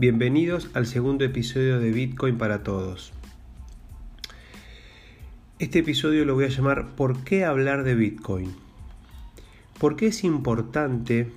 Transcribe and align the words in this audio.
Bienvenidos 0.00 0.70
al 0.72 0.86
segundo 0.86 1.26
episodio 1.26 1.78
de 1.78 1.92
Bitcoin 1.92 2.38
para 2.38 2.62
Todos. 2.62 3.12
Este 5.58 5.80
episodio 5.80 6.24
lo 6.24 6.34
voy 6.34 6.46
a 6.46 6.48
llamar 6.48 6.96
¿Por 6.96 7.22
qué 7.22 7.44
hablar 7.44 7.84
de 7.84 7.94
Bitcoin? 7.94 8.50
¿Por 9.78 9.96
qué 9.96 10.06
es 10.06 10.24
importante 10.24 11.28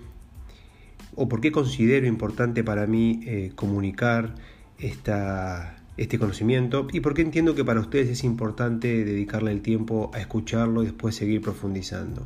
o 1.17 1.27
por 1.27 1.41
qué 1.41 1.51
considero 1.51 2.07
importante 2.07 2.63
para 2.63 2.87
mí 2.87 3.19
eh, 3.25 3.51
comunicar 3.53 4.35
este 4.77 6.17
conocimiento 6.17 6.87
y 6.93 7.01
por 7.01 7.15
qué 7.15 7.21
entiendo 7.21 7.55
que 7.55 7.65
para 7.65 7.81
ustedes 7.81 8.07
es 8.07 8.23
importante 8.23 9.03
dedicarle 9.03 9.51
el 9.51 9.61
tiempo 9.61 10.09
a 10.13 10.21
escucharlo 10.21 10.83
y 10.83 10.85
después 10.85 11.15
seguir 11.15 11.41
profundizando? 11.41 12.25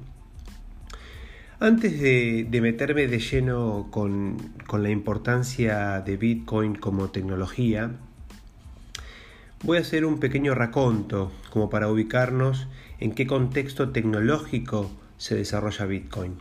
Antes 1.59 1.99
de, 1.99 2.47
meterme 2.61 3.07
de 3.07 3.17
lleno 3.17 3.87
con, 3.89 4.37
la 4.71 4.91
importancia 4.91 6.01
de 6.01 6.15
Bitcoin 6.15 6.75
como 6.75 7.09
tecnología, 7.09 7.93
voy 9.63 9.79
a 9.79 9.81
hacer 9.81 10.05
un 10.05 10.19
pequeño 10.19 10.53
raconto 10.53 11.31
como 11.49 11.71
para 11.71 11.89
ubicarnos 11.89 12.67
en 12.99 13.11
qué 13.11 13.25
contexto 13.25 13.89
tecnológico 13.89 14.91
se 15.17 15.33
desarrolla 15.33 15.87
Bitcoin. 15.87 16.35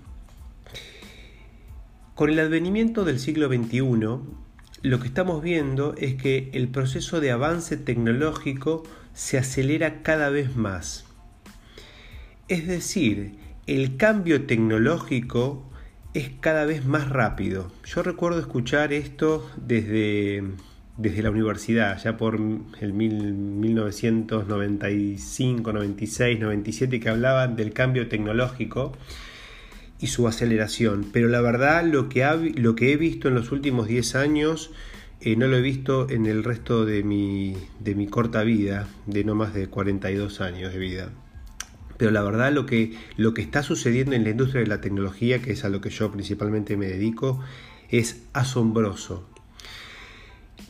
Con 2.15 2.29
el 2.29 2.38
advenimiento 2.38 3.07
del 3.07 3.19
siglo 3.19 3.48
XXI, 3.48 3.80
lo 4.83 5.01
que 5.01 5.07
estamos 5.07 5.43
viendo 5.43 5.95
es 5.96 6.16
que 6.16 6.51
el 6.52 6.69
proceso 6.69 7.23
de 7.23 7.30
avance 7.30 7.79
tecnológico 7.79 8.83
se 9.15 9.38
acelera 9.38 10.02
cada 10.02 10.29
vez 10.29 10.57
más. 10.57 11.07
Es 12.48 12.66
decir, 12.66 13.45
el 13.66 13.97
cambio 13.97 14.47
tecnológico 14.47 15.69
es 16.15 16.30
cada 16.40 16.65
vez 16.65 16.87
más 16.87 17.09
rápido. 17.09 17.73
Yo 17.85 18.04
recuerdo 18.04 18.38
escuchar 18.38 18.93
esto 18.93 19.51
desde, 19.57 20.45
desde 20.96 21.23
la 21.23 21.30
universidad, 21.30 22.01
ya 22.02 22.16
por 22.16 22.38
el 22.80 22.93
1995, 22.93 25.73
96, 25.73 26.38
97, 26.38 27.01
que 27.01 27.09
hablaban 27.09 27.57
del 27.57 27.73
cambio 27.73 28.09
tecnológico 28.09 28.93
y 29.99 30.07
su 30.07 30.29
aceleración. 30.29 31.05
Pero 31.12 31.27
la 31.29 31.40
verdad, 31.40 31.85
lo 31.85 32.09
que, 32.09 32.52
lo 32.55 32.77
que 32.77 32.93
he 32.93 32.96
visto 32.96 33.27
en 33.27 33.35
los 33.35 33.51
últimos 33.51 33.88
10 33.88 34.15
años, 34.15 34.71
eh, 35.21 35.35
no 35.35 35.49
lo 35.49 35.57
he 35.57 35.62
visto 35.62 36.09
en 36.09 36.27
el 36.27 36.45
resto 36.45 36.85
de 36.85 37.02
mi, 37.02 37.57
de 37.80 37.96
mi 37.96 38.07
corta 38.07 38.45
vida, 38.45 38.87
de 39.07 39.24
no 39.24 39.35
más 39.35 39.55
de 39.55 39.66
42 39.66 40.40
años 40.40 40.73
de 40.73 40.79
vida. 40.79 41.10
Pero 41.99 42.11
la 42.11 42.23
verdad 42.23 42.52
lo 42.52 42.66
que, 42.66 42.97
lo 43.16 43.35
que 43.35 43.43
está 43.43 43.63
sucediendo 43.63 44.15
en 44.15 44.25
la 44.25 44.30
industria 44.30 44.63
de 44.63 44.69
la 44.69 44.80
tecnología, 44.80 45.41
que 45.41 45.52
es 45.52 45.65
a 45.65 45.69
lo 45.69 45.80
que 45.80 45.91
yo 45.91 46.11
principalmente 46.11 46.77
me 46.77 46.87
dedico, 46.87 47.41
es 47.91 48.23
asombroso. 48.33 49.27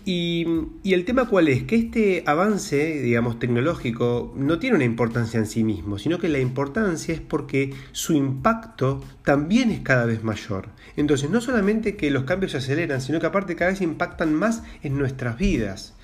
Y, 0.08 0.46
el 0.84 1.04
tema 1.04 1.28
cuál 1.28 1.48
es? 1.48 1.64
Que 1.64 1.74
este 1.74 2.22
avance, 2.26 3.02
digamos, 3.02 3.40
tecnológico 3.40 4.32
no 4.36 4.60
tiene 4.60 4.76
una 4.76 4.84
importancia 4.84 5.38
en 5.40 5.46
sí 5.46 5.64
mismo, 5.64 5.98
sino 5.98 6.20
que 6.20 6.28
la 6.28 6.38
importancia 6.38 7.12
es 7.12 7.20
porque 7.20 7.74
su 7.90 8.12
impacto 8.12 9.02
también 9.24 9.72
es 9.72 9.80
cada 9.80 10.06
vez 10.06 10.22
mayor. 10.22 10.68
Entonces, 10.96 11.28
no 11.28 11.40
solamente 11.40 11.96
que 11.96 12.12
los 12.12 12.22
cambios 12.22 12.52
se 12.52 12.58
aceleran, 12.58 13.00
sino 13.00 13.18
que 13.18 13.26
aparte 13.26 13.56
cada 13.56 13.72
vez 13.72 13.80
impactan 13.80 14.32
más 14.32 14.62
en 14.84 14.96
nuestras 14.96 15.38
vidas. 15.38 15.96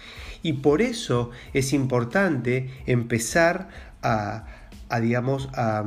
Y 0.43 0.55
por 0.55 0.83
eso 0.83 1.31
es 1.53 1.73
importante 1.73 2.70
empezar 2.87 3.69
a, 4.03 4.47
a, 4.92 5.00
digamos, 5.00 5.48
a, 5.54 5.84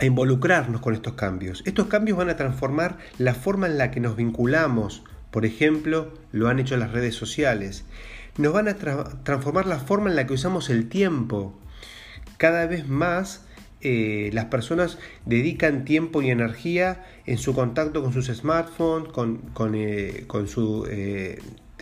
involucrarnos 0.00 0.80
con 0.80 0.94
estos 0.94 1.14
cambios. 1.14 1.62
Estos 1.66 1.86
cambios 1.86 2.18
van 2.18 2.28
a 2.28 2.36
transformar 2.36 2.98
la 3.18 3.34
forma 3.34 3.66
en 3.66 3.78
la 3.78 3.90
que 3.90 4.00
nos 4.00 4.16
vinculamos. 4.16 5.02
Por 5.30 5.46
ejemplo, 5.46 6.12
lo 6.30 6.48
han 6.48 6.58
hecho 6.58 6.76
las 6.76 6.92
redes 6.92 7.14
sociales. 7.14 7.84
Nos 8.36 8.52
van 8.52 8.68
a 8.68 8.74
transformar 8.74 9.66
la 9.66 9.78
forma 9.78 10.10
en 10.10 10.16
la 10.16 10.26
que 10.26 10.34
usamos 10.34 10.70
el 10.70 10.88
tiempo. 10.88 11.58
Cada 12.36 12.66
vez 12.66 12.86
más 12.88 13.46
eh, 13.80 14.30
las 14.32 14.44
personas 14.46 14.98
dedican 15.26 15.84
tiempo 15.84 16.22
y 16.22 16.30
energía 16.30 17.04
en 17.26 17.38
su 17.38 17.54
contacto 17.54 18.02
con 18.02 18.12
sus 18.12 18.26
smartphones, 18.26 19.08
con, 19.12 19.38
con, 19.54 19.74
eh, 19.74 20.26
su 20.46 20.86
eh, 20.88 21.40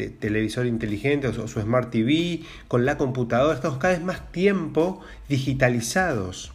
televisor 0.08 0.66
inteligente 0.66 1.28
o 1.28 1.32
su 1.32 1.60
Smart 1.60 1.90
TV, 1.90 2.40
con 2.68 2.86
la 2.86 2.96
computadora, 2.96 3.54
estamos 3.54 3.78
cada 3.78 3.94
vez 3.94 4.02
más 4.02 4.32
tiempo 4.32 5.00
digitalizados. 5.28 6.52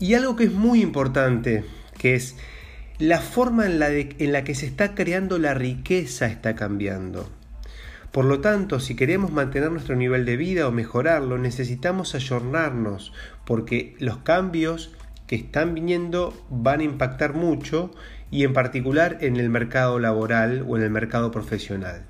Y 0.00 0.14
algo 0.14 0.34
que 0.34 0.44
es 0.44 0.52
muy 0.52 0.82
importante, 0.82 1.64
que 1.98 2.14
es 2.14 2.36
la 2.98 3.20
forma 3.20 3.66
en 3.66 3.78
la, 3.78 3.90
en 3.90 4.32
la 4.32 4.44
que 4.44 4.54
se 4.54 4.66
está 4.66 4.94
creando 4.94 5.38
la 5.38 5.54
riqueza 5.54 6.26
está 6.26 6.54
cambiando. 6.54 7.30
Por 8.12 8.24
lo 8.26 8.40
tanto, 8.40 8.78
si 8.78 8.94
queremos 8.94 9.32
mantener 9.32 9.72
nuestro 9.72 9.96
nivel 9.96 10.24
de 10.24 10.36
vida 10.36 10.68
o 10.68 10.72
mejorarlo, 10.72 11.36
necesitamos 11.36 12.14
ayornarnos, 12.14 13.12
porque 13.44 13.96
los 13.98 14.18
cambios 14.18 14.92
que 15.26 15.36
están 15.36 15.74
viniendo 15.74 16.32
van 16.48 16.80
a 16.80 16.84
impactar 16.84 17.34
mucho 17.34 17.90
y 18.34 18.42
en 18.42 18.52
particular 18.52 19.18
en 19.20 19.36
el 19.36 19.48
mercado 19.48 20.00
laboral 20.00 20.64
o 20.66 20.76
en 20.76 20.82
el 20.82 20.90
mercado 20.90 21.30
profesional. 21.30 22.02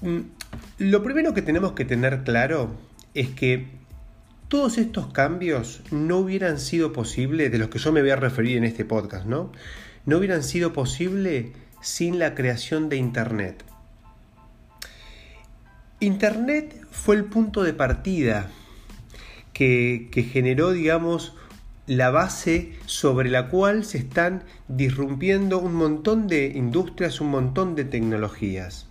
Mm, 0.00 0.22
lo 0.78 1.04
primero 1.04 1.34
que 1.34 1.40
tenemos 1.40 1.70
que 1.70 1.84
tener 1.84 2.24
claro 2.24 2.74
es 3.14 3.28
que 3.28 3.68
todos 4.48 4.76
estos 4.76 5.12
cambios 5.12 5.84
no 5.92 6.18
hubieran 6.18 6.58
sido 6.58 6.92
posibles, 6.92 7.52
de 7.52 7.58
los 7.58 7.68
que 7.68 7.78
yo 7.78 7.92
me 7.92 8.00
voy 8.00 8.10
a 8.10 8.16
referir 8.16 8.56
en 8.56 8.64
este 8.64 8.84
podcast, 8.84 9.24
¿no? 9.24 9.52
No 10.04 10.18
hubieran 10.18 10.42
sido 10.42 10.72
posibles 10.72 11.52
sin 11.80 12.18
la 12.18 12.34
creación 12.34 12.88
de 12.88 12.96
Internet. 12.96 13.64
Internet 16.00 16.84
fue 16.90 17.14
el 17.14 17.26
punto 17.26 17.62
de 17.62 17.72
partida 17.72 18.50
que 19.52 20.28
generó, 20.32 20.72
digamos, 20.72 21.34
la 21.86 22.10
base 22.10 22.72
sobre 22.86 23.30
la 23.30 23.48
cual 23.48 23.84
se 23.84 23.98
están 23.98 24.44
disrumpiendo 24.68 25.58
un 25.58 25.74
montón 25.74 26.26
de 26.26 26.46
industrias, 26.46 27.20
un 27.20 27.30
montón 27.30 27.74
de 27.74 27.84
tecnologías. 27.84 28.88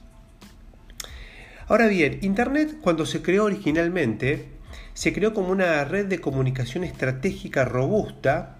Ahora 1.68 1.88
bien, 1.88 2.20
Internet 2.22 2.78
cuando 2.82 3.06
se 3.06 3.22
creó 3.22 3.46
originalmente, 3.46 4.48
se 4.94 5.14
creó 5.14 5.34
como 5.34 5.50
una 5.50 5.84
red 5.86 6.06
de 6.06 6.20
comunicación 6.20 6.84
estratégica 6.84 7.66
robusta. 7.66 8.60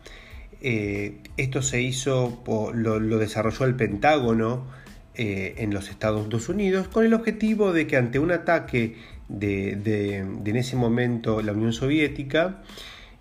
Eh, 0.62 1.18
esto 1.38 1.62
se 1.62 1.82
hizo, 1.82 2.42
lo, 2.74 3.00
desarrolló 3.20 3.66
el 3.66 3.76
Pentágono 3.76 4.66
eh, 5.16 5.56
en 5.58 5.74
los 5.74 5.90
Estados 5.90 6.50
Unidos 6.50 6.88
con 6.88 7.06
el 7.06 7.14
objetivo 7.14 7.72
de 7.72 7.86
que 7.86 7.98
ante 7.98 8.18
un 8.18 8.32
ataque 8.32 8.96
de, 9.28 9.76
de 9.76 10.18
en 10.20 10.56
ese 10.56 10.76
momento 10.76 11.42
la 11.42 11.52
Unión 11.52 11.74
Soviética, 11.74 12.62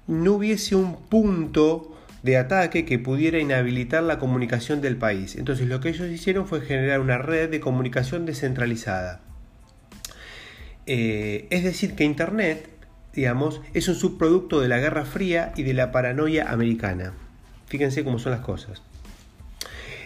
no 0.06 0.32
hubiese 0.32 0.76
un 0.76 0.96
punto 0.96 1.96
de 2.22 2.36
ataque 2.36 2.84
que 2.84 2.98
pudiera 2.98 3.38
inhabilitar 3.38 4.02
la 4.02 4.18
comunicación 4.18 4.80
del 4.80 4.96
país. 4.96 5.36
Entonces 5.36 5.68
lo 5.68 5.80
que 5.80 5.88
ellos 5.88 6.08
hicieron 6.10 6.46
fue 6.46 6.60
generar 6.60 7.00
una 7.00 7.18
red 7.18 7.50
de 7.50 7.60
comunicación 7.60 8.26
descentralizada. 8.26 9.20
Eh, 10.86 11.46
es 11.50 11.64
decir, 11.64 11.94
que 11.94 12.04
Internet, 12.04 12.68
digamos, 13.12 13.60
es 13.74 13.88
un 13.88 13.94
subproducto 13.94 14.60
de 14.60 14.68
la 14.68 14.78
Guerra 14.78 15.04
Fría 15.04 15.52
y 15.56 15.62
de 15.62 15.74
la 15.74 15.92
paranoia 15.92 16.50
americana. 16.50 17.12
Fíjense 17.66 18.04
cómo 18.04 18.18
son 18.18 18.32
las 18.32 18.40
cosas. 18.40 18.82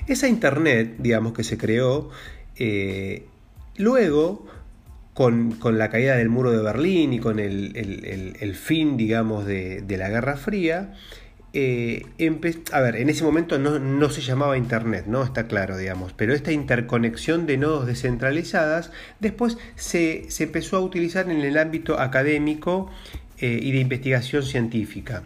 Esa 0.06 0.29
Internet, 0.29 0.97
digamos, 0.99 1.33
que 1.33 1.45
se 1.45 1.59
creó, 1.59 2.11
eh, 2.56 3.27
luego 3.77 4.47
con, 5.16 5.78
la 5.78 5.88
caída 5.88 6.15
del 6.16 6.28
muro 6.28 6.53
de 6.53 6.62
Berlín 6.62 7.15
y 7.15 7.21
con 7.21 7.38
el, 7.38 8.54
fin, 8.54 8.99
digamos, 8.99 9.46
de, 9.46 9.82
la 9.88 10.11
Guerra 10.11 10.37
Fría, 10.37 10.93
eh, 11.55 12.05
a 12.70 12.81
ver, 12.82 12.96
en 12.96 13.08
ese 13.08 13.25
momento 13.25 13.58
no, 13.58 14.11
se 14.11 14.20
llamaba 14.20 14.58
Internet, 14.58 15.06
¿no? 15.06 15.23
Está 15.23 15.46
claro, 15.46 15.79
digamos, 15.79 16.12
pero 16.12 16.35
esta 16.35 16.52
interconexión 16.52 17.46
de 17.46 17.56
nodos 17.56 17.87
descentralizadas 17.87 18.93
después 19.19 19.56
se, 19.75 20.29
empezó 20.38 20.76
a 20.76 20.81
utilizar 20.81 21.31
en 21.31 21.41
el 21.41 21.56
ámbito 21.56 21.99
académico 21.99 22.91
eh, 23.38 23.58
y 23.62 23.73
de 23.73 23.79
investigación 23.79 24.43
científica. 24.43 25.23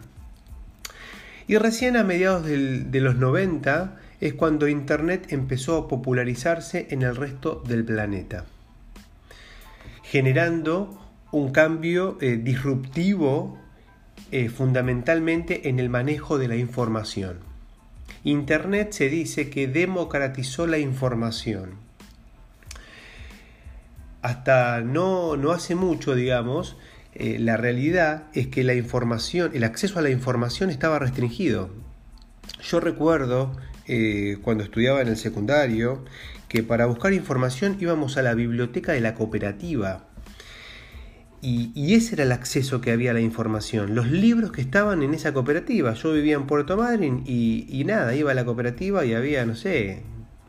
Y 1.49 1.57
recién 1.57 1.97
a 1.97 2.05
mediados 2.05 2.45
de 2.45 3.01
los 3.01 3.17
90 3.17 3.99
es 4.21 4.35
cuando 4.35 4.69
Internet 4.69 5.33
empezó 5.33 5.75
a 5.75 5.87
popularizarse 5.89 6.87
en 6.91 7.01
el 7.01 7.17
resto 7.17 7.61
del 7.67 7.83
planeta 7.83 8.45
generando 10.11 10.99
un 11.31 11.53
cambio 11.53 12.17
eh, 12.19 12.35
disruptivo 12.35 13.57
eh, 14.33 14.49
fundamentalmente 14.49 15.69
en 15.69 15.79
el 15.79 15.87
manejo 15.87 16.37
de 16.37 16.49
la 16.49 16.57
información. 16.57 17.39
Internet 18.25 18.91
se 18.91 19.07
dice 19.07 19.49
que 19.49 19.67
democratizó 19.67 20.67
la 20.67 20.79
información. 20.79 21.75
Hasta 24.21 24.81
no, 24.81 25.37
no 25.37 25.51
hace 25.51 25.75
mucho, 25.75 26.13
digamos, 26.13 26.75
eh, 27.13 27.37
la 27.39 27.55
realidad 27.55 28.23
es 28.33 28.47
que 28.47 28.65
la 28.65 28.73
información, 28.73 29.51
el 29.53 29.63
acceso 29.63 29.97
a 29.97 30.01
la 30.01 30.09
información 30.09 30.69
estaba 30.69 30.99
restringido. 30.99 31.69
Yo 32.61 32.81
recuerdo 32.81 33.55
eh, 33.93 34.37
cuando 34.41 34.63
estudiaba 34.63 35.01
en 35.01 35.09
el 35.09 35.17
secundario 35.17 36.05
que 36.47 36.63
para 36.63 36.85
buscar 36.85 37.11
información 37.11 37.75
íbamos 37.77 38.15
a 38.15 38.21
la 38.21 38.33
biblioteca 38.33 38.93
de 38.93 39.01
la 39.01 39.15
cooperativa. 39.15 40.05
Y, 41.41 41.93
ese 41.93 42.15
era 42.15 42.23
el 42.23 42.31
acceso 42.31 42.79
que 42.79 42.91
había 42.91 43.11
a 43.11 43.13
la 43.13 43.19
información, 43.19 43.93
los 43.93 44.09
libros 44.09 44.53
que 44.53 44.61
estaban 44.61 45.03
en 45.03 45.13
esa 45.13 45.33
cooperativa. 45.33 45.93
Yo 45.93 46.13
vivía 46.13 46.35
en 46.35 46.47
Puerto 46.47 46.77
Madryn 46.77 47.23
y, 47.25 47.83
nada, 47.85 48.15
iba 48.15 48.31
a 48.31 48.33
la 48.33 48.45
cooperativa 48.45 49.03
y 49.03 49.13
había, 49.13 49.45
no 49.45 49.55
sé, 49.55 50.03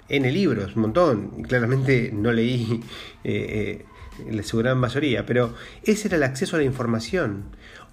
N 0.09 0.31
libros, 0.31 0.77
un 0.77 0.83
montón. 0.83 1.43
Claramente 1.43 2.13
no 2.13 2.31
leí 2.31 2.81
eh, 3.25 3.85
eh, 4.31 4.43
su 4.45 4.59
gran 4.59 4.79
mayoría, 4.79 5.27
pero 5.27 5.55
ese 5.83 6.07
era 6.07 6.17
el 6.17 6.23
acceso 6.23 6.55
a 6.55 6.61
la 6.61 6.65
información. 6.65 7.45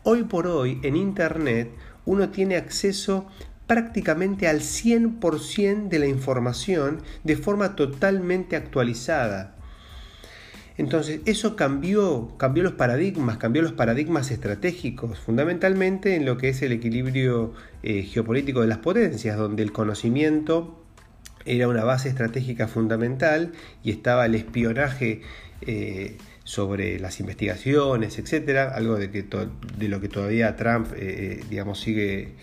Hoy 0.03 0.25
por 0.25 0.45
hoy, 0.45 0.79
en 0.83 0.95
Internet, 0.95 1.71
uno 2.05 2.29
tiene 2.29 2.55
acceso 2.55 3.27
prácticamente 3.69 4.47
al 4.47 4.61
100% 4.61 5.89
de 5.89 5.99
la 5.99 6.07
información 6.07 7.03
de 7.23 7.37
forma 7.37 7.75
totalmente 7.75 8.55
actualizada. 8.55 9.55
Entonces, 10.75 11.21
eso 11.25 11.55
cambió, 11.55 12.33
cambió 12.37 12.63
los 12.63 12.73
paradigmas, 12.73 13.37
cambió 13.37 13.61
los 13.61 13.73
paradigmas 13.73 14.31
estratégicos, 14.31 15.19
fundamentalmente 15.19 16.15
en 16.15 16.25
lo 16.25 16.35
que 16.37 16.49
es 16.49 16.63
el 16.63 16.71
equilibrio 16.71 17.53
eh, 17.83 18.01
geopolítico 18.01 18.61
de 18.61 18.67
las 18.67 18.79
potencias, 18.79 19.37
donde 19.37 19.61
el 19.61 19.71
conocimiento 19.71 20.83
era 21.45 21.67
una 21.67 21.83
base 21.83 22.09
estratégica 22.09 22.67
fundamental 22.67 23.51
y 23.83 23.91
estaba 23.91 24.25
el 24.25 24.33
espionaje 24.33 25.21
eh, 25.61 26.17
sobre 26.43 26.97
las 26.97 27.19
investigaciones, 27.19 28.17
etcétera, 28.17 28.73
algo 28.73 28.95
de, 28.95 29.09
lo 29.87 30.01
que 30.01 30.09
todavía 30.09 30.55
Trump, 30.55 30.87
eh, 30.95 31.43
digamos, 31.51 31.79
sigue 31.79 32.33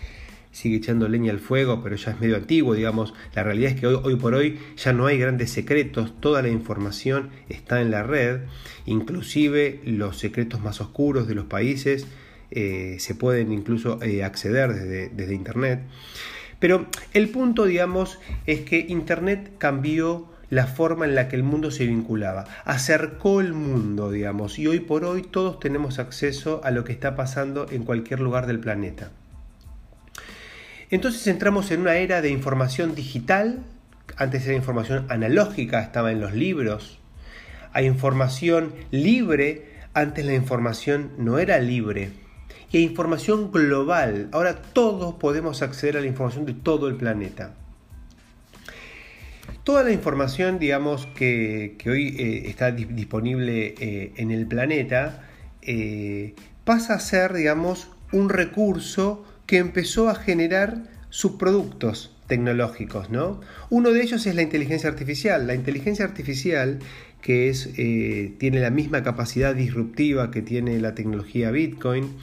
sigue 0.56 0.76
echando 0.76 1.06
leña 1.06 1.32
al 1.32 1.38
fuego, 1.38 1.82
pero 1.82 1.96
ya 1.96 2.12
es 2.12 2.20
medio 2.20 2.36
antiguo, 2.36 2.72
digamos. 2.72 3.12
La 3.34 3.42
realidad 3.42 3.72
es 3.72 3.78
que 3.78 3.86
hoy, 3.86 4.00
hoy 4.02 4.16
por 4.16 4.34
hoy 4.34 4.58
ya 4.78 4.94
no 4.94 5.04
hay 5.04 5.18
grandes 5.18 5.50
secretos, 5.50 6.18
toda 6.18 6.40
la 6.40 6.48
información 6.48 7.28
está 7.50 7.82
en 7.82 7.90
la 7.90 8.02
red, 8.02 8.40
inclusive 8.86 9.80
los 9.84 10.18
secretos 10.18 10.62
más 10.62 10.80
oscuros 10.80 11.28
de 11.28 11.34
los 11.34 11.44
países 11.44 12.06
eh, 12.50 12.96
se 13.00 13.14
pueden 13.14 13.52
incluso 13.52 14.02
eh, 14.02 14.24
acceder 14.24 14.72
desde, 14.72 15.10
desde 15.10 15.34
Internet. 15.34 15.82
Pero 16.58 16.86
el 17.12 17.28
punto, 17.28 17.66
digamos, 17.66 18.18
es 18.46 18.60
que 18.62 18.86
Internet 18.88 19.52
cambió 19.58 20.26
la 20.48 20.66
forma 20.66 21.04
en 21.04 21.16
la 21.16 21.28
que 21.28 21.36
el 21.36 21.42
mundo 21.42 21.70
se 21.70 21.86
vinculaba, 21.86 22.46
acercó 22.64 23.42
el 23.42 23.52
mundo, 23.52 24.10
digamos, 24.10 24.58
y 24.58 24.68
hoy 24.68 24.80
por 24.80 25.04
hoy 25.04 25.20
todos 25.20 25.60
tenemos 25.60 25.98
acceso 25.98 26.62
a 26.64 26.70
lo 26.70 26.82
que 26.82 26.92
está 26.92 27.14
pasando 27.14 27.66
en 27.70 27.82
cualquier 27.82 28.20
lugar 28.20 28.46
del 28.46 28.58
planeta. 28.58 29.10
Entonces 30.90 31.26
entramos 31.26 31.70
en 31.70 31.80
una 31.80 31.96
era 31.96 32.22
de 32.22 32.30
información 32.30 32.94
digital, 32.94 33.64
antes 34.16 34.46
era 34.46 34.54
información 34.54 35.06
analógica, 35.08 35.82
estaba 35.82 36.12
en 36.12 36.20
los 36.20 36.32
libros, 36.32 37.00
hay 37.72 37.86
información 37.86 38.72
libre, 38.92 39.66
antes 39.94 40.24
la 40.24 40.34
información 40.34 41.10
no 41.18 41.38
era 41.38 41.58
libre, 41.58 42.10
y 42.70 42.78
hay 42.78 42.84
información 42.84 43.50
global, 43.50 44.28
ahora 44.32 44.62
todos 44.62 45.14
podemos 45.16 45.60
acceder 45.62 45.96
a 45.96 46.00
la 46.00 46.06
información 46.06 46.46
de 46.46 46.54
todo 46.54 46.88
el 46.88 46.94
planeta. 46.94 47.54
Toda 49.64 49.82
la 49.82 49.90
información, 49.90 50.60
digamos, 50.60 51.06
que, 51.06 51.76
hoy 51.86 52.14
eh, 52.16 52.48
está 52.48 52.70
disponible 52.70 53.74
eh, 53.80 54.12
en 54.16 54.30
el 54.30 54.46
planeta, 54.46 55.24
eh, 55.62 56.36
pasa 56.64 56.94
a 56.94 57.00
ser, 57.00 57.32
digamos, 57.32 57.88
un 58.12 58.28
recurso 58.28 59.24
que 59.46 59.58
empezó 59.58 60.08
a 60.08 60.14
generar 60.14 60.84
subproductos 61.10 62.14
tecnológicos, 62.26 63.10
¿no? 63.10 63.40
Uno 63.70 63.90
de 63.92 64.02
ellos 64.02 64.26
es 64.26 64.34
la 64.34 64.42
inteligencia 64.42 64.90
artificial. 64.90 65.46
La 65.46 65.54
inteligencia 65.54 66.04
artificial, 66.04 66.80
que 67.20 67.48
es, 67.48 67.70
eh, 67.78 68.34
tiene 68.38 68.60
la 68.60 68.70
misma 68.70 69.02
capacidad 69.02 69.54
disruptiva 69.54 70.30
que 70.30 70.42
tiene 70.42 70.78
la 70.80 70.94
tecnología 70.94 71.50
Bitcoin, 71.50 72.16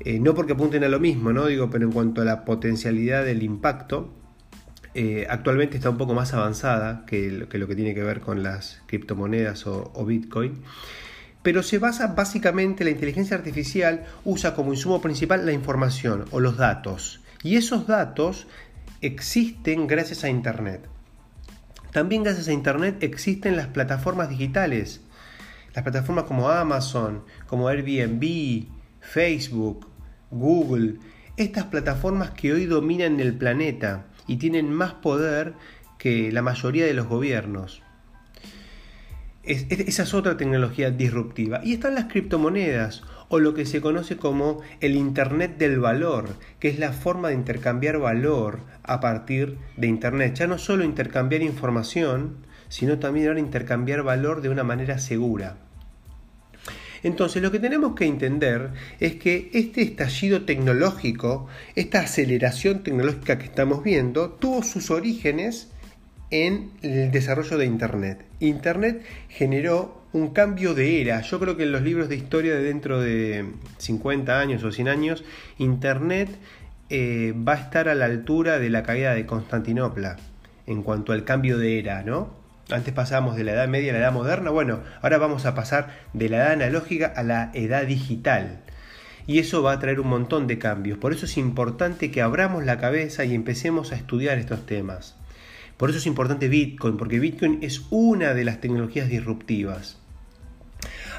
eh, 0.00 0.18
no 0.18 0.34
porque 0.34 0.54
apunten 0.54 0.82
a 0.84 0.88
lo 0.88 0.98
mismo, 0.98 1.32
¿no? 1.32 1.46
Digo, 1.46 1.70
pero 1.70 1.86
en 1.86 1.92
cuanto 1.92 2.22
a 2.22 2.24
la 2.24 2.44
potencialidad 2.44 3.24
del 3.24 3.42
impacto, 3.42 4.12
eh, 4.94 5.26
actualmente 5.28 5.76
está 5.76 5.90
un 5.90 5.98
poco 5.98 6.14
más 6.14 6.34
avanzada 6.34 7.04
que 7.06 7.30
lo, 7.30 7.48
que 7.48 7.74
tiene 7.76 7.94
que 7.94 8.02
ver 8.02 8.20
con 8.20 8.42
las 8.42 8.82
criptomonedas 8.86 9.66
o, 9.66 9.92
o 9.94 10.04
Bitcoin 10.04 10.62
pero 11.44 11.62
se 11.62 11.78
basa 11.78 12.06
básicamente, 12.06 12.84
la 12.84 12.90
inteligencia 12.90 13.36
artificial 13.36 14.06
usa 14.24 14.54
como 14.54 14.72
insumo 14.72 15.02
principal 15.02 15.44
la 15.44 15.52
información 15.52 16.24
o 16.30 16.40
los 16.40 16.56
datos. 16.56 17.20
Y 17.42 17.56
esos 17.56 17.86
datos 17.86 18.46
existen 19.02 19.86
gracias 19.86 20.24
a 20.24 20.30
Internet. 20.30 20.88
También 21.92 22.22
gracias 22.22 22.48
a 22.48 22.54
Internet 22.54 23.02
existen 23.02 23.58
las 23.58 23.66
plataformas 23.66 24.30
digitales. 24.30 25.02
Las 25.74 25.82
plataformas 25.82 26.24
como 26.24 26.48
Amazon, 26.48 27.24
como 27.46 27.68
Airbnb, 27.68 28.64
Facebook, 29.02 29.86
Google. 30.30 30.94
Estas 31.36 31.64
plataformas 31.64 32.30
que 32.30 32.54
hoy 32.54 32.64
dominan 32.64 33.20
el 33.20 33.36
planeta 33.36 34.06
y 34.26 34.36
tienen 34.36 34.72
más 34.72 34.94
poder 34.94 35.52
que 35.98 36.32
la 36.32 36.40
mayoría 36.40 36.86
de 36.86 36.94
los 36.94 37.06
gobiernos 37.06 37.82
esa 39.46 40.02
es 40.02 40.14
otra 40.14 40.36
tecnología 40.36 40.90
disruptiva. 40.90 41.60
Y 41.64 41.74
están 41.74 41.94
las 41.94 42.06
criptomonedas 42.06 43.02
o 43.28 43.40
lo 43.40 43.54
que 43.54 43.66
se 43.66 43.80
conoce 43.80 44.16
como 44.16 44.60
el 44.80 44.96
Internet 44.96 45.58
del 45.58 45.80
valor, 45.80 46.36
que 46.60 46.68
es 46.68 46.78
la 46.78 46.92
forma 46.92 47.28
de 47.28 47.34
intercambiar 47.34 47.98
valor 47.98 48.60
a 48.82 49.00
partir 49.00 49.58
de 49.76 49.86
Internet. 49.86 50.34
Ya 50.36 50.46
no 50.46 50.58
solo 50.58 50.84
intercambiar 50.84 51.42
información, 51.42 52.46
sino 52.68 52.98
también 52.98 53.38
intercambiar 53.38 54.02
valor 54.02 54.40
de 54.40 54.48
una 54.48 54.64
manera 54.64 54.98
segura. 54.98 55.56
Entonces 57.04 57.42
lo 57.42 57.52
que 57.52 57.60
tenemos 57.60 57.94
que 57.94 58.06
entender 58.06 58.70
es 58.98 59.16
que 59.16 59.50
este 59.52 59.82
estallido 59.82 60.46
tecnológico, 60.46 61.48
esta 61.74 62.00
aceleración 62.00 62.82
tecnológica 62.82 63.38
que 63.38 63.44
estamos 63.44 63.84
viendo, 63.84 64.30
tuvo 64.30 64.62
sus 64.62 64.90
orígenes 64.90 65.68
en 66.34 66.72
el 66.82 67.12
desarrollo 67.12 67.58
de 67.58 67.64
Internet. 67.64 68.24
Internet 68.40 69.04
generó 69.28 70.02
un 70.12 70.30
cambio 70.30 70.74
de 70.74 71.00
era. 71.00 71.20
Yo 71.20 71.38
creo 71.38 71.56
que 71.56 71.62
en 71.62 71.70
los 71.70 71.82
libros 71.82 72.08
de 72.08 72.16
historia 72.16 72.54
de 72.54 72.62
dentro 72.64 73.00
de 73.00 73.52
50 73.78 74.40
años 74.40 74.64
o 74.64 74.72
100 74.72 74.88
años, 74.88 75.24
Internet 75.58 76.28
eh, 76.90 77.34
va 77.36 77.52
a 77.52 77.56
estar 77.58 77.88
a 77.88 77.94
la 77.94 78.06
altura 78.06 78.58
de 78.58 78.68
la 78.68 78.82
caída 78.82 79.14
de 79.14 79.26
Constantinopla 79.26 80.16
en 80.66 80.82
cuanto 80.82 81.12
al 81.12 81.22
cambio 81.22 81.56
de 81.56 81.78
era, 81.78 82.02
¿no? 82.02 82.34
Antes 82.68 82.92
pasábamos 82.92 83.36
de 83.36 83.44
la 83.44 83.52
edad 83.52 83.68
media 83.68 83.92
a 83.92 83.94
la 83.94 84.00
edad 84.00 84.12
moderna, 84.12 84.50
bueno, 84.50 84.80
ahora 85.02 85.18
vamos 85.18 85.46
a 85.46 85.54
pasar 85.54 85.94
de 86.14 86.28
la 86.30 86.38
edad 86.38 86.52
analógica 86.52 87.12
a 87.14 87.22
la 87.22 87.52
edad 87.54 87.86
digital. 87.86 88.58
Y 89.28 89.38
eso 89.38 89.62
va 89.62 89.72
a 89.72 89.78
traer 89.78 90.00
un 90.00 90.08
montón 90.08 90.48
de 90.48 90.58
cambios. 90.58 90.98
Por 90.98 91.12
eso 91.12 91.26
es 91.26 91.36
importante 91.36 92.10
que 92.10 92.22
abramos 92.22 92.64
la 92.64 92.78
cabeza 92.78 93.24
y 93.24 93.34
empecemos 93.34 93.92
a 93.92 93.96
estudiar 93.96 94.38
estos 94.38 94.66
temas. 94.66 95.14
Por 95.76 95.90
eso 95.90 95.98
es 95.98 96.06
importante 96.06 96.48
Bitcoin, 96.48 96.96
porque 96.96 97.18
Bitcoin 97.18 97.58
es 97.62 97.82
una 97.90 98.32
de 98.34 98.44
las 98.44 98.60
tecnologías 98.60 99.08
disruptivas. 99.08 99.98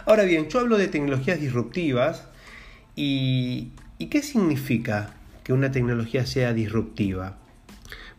Ahora 0.05 0.23
bien, 0.23 0.47
yo 0.49 0.59
hablo 0.59 0.77
de 0.77 0.87
tecnologías 0.87 1.41
disruptivas 1.41 2.27
y, 2.95 3.71
¿qué 4.09 4.21
significa 4.21 5.15
que 5.43 5.51
una 5.51 5.71
tecnología 5.71 6.25
sea 6.25 6.53
disruptiva? 6.53 7.37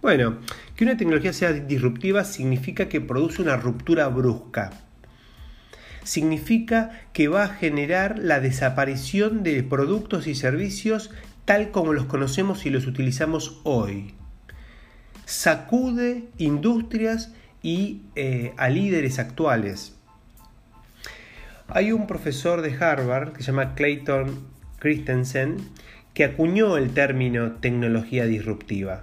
Bueno, 0.02 0.38
que 0.76 0.84
una 0.84 0.96
tecnología 0.96 1.32
sea 1.32 1.52
disruptiva 1.52 2.24
significa 2.24 2.88
que 2.88 3.00
produce 3.00 3.40
una 3.40 3.56
ruptura 3.56 4.08
brusca. 4.08 4.72
Significa 6.04 7.06
que 7.12 7.28
va 7.28 7.44
a 7.44 7.48
generar 7.48 8.18
la 8.18 8.40
desaparición 8.40 9.42
de 9.42 9.62
productos 9.62 10.26
y 10.26 10.34
servicios 10.34 11.10
tal 11.46 11.70
como 11.70 11.94
los 11.94 12.04
conocemos 12.04 12.66
y 12.66 12.70
los 12.70 12.86
utilizamos 12.86 13.60
hoy 13.64 14.14
sacude 15.26 16.22
industrias 16.38 17.32
y 17.60 18.02
eh, 18.14 18.52
a 18.56 18.68
líderes 18.68 19.18
actuales. 19.18 19.96
Hay 21.68 21.90
un 21.90 22.06
profesor 22.06 22.62
de 22.62 22.72
Harvard 22.78 23.32
que 23.32 23.42
se 23.42 23.48
llama 23.50 23.74
Clayton 23.74 24.46
Christensen 24.78 25.56
que 26.14 26.24
acuñó 26.24 26.76
el 26.76 26.94
término 26.94 27.52
tecnología 27.54 28.24
disruptiva. 28.24 29.02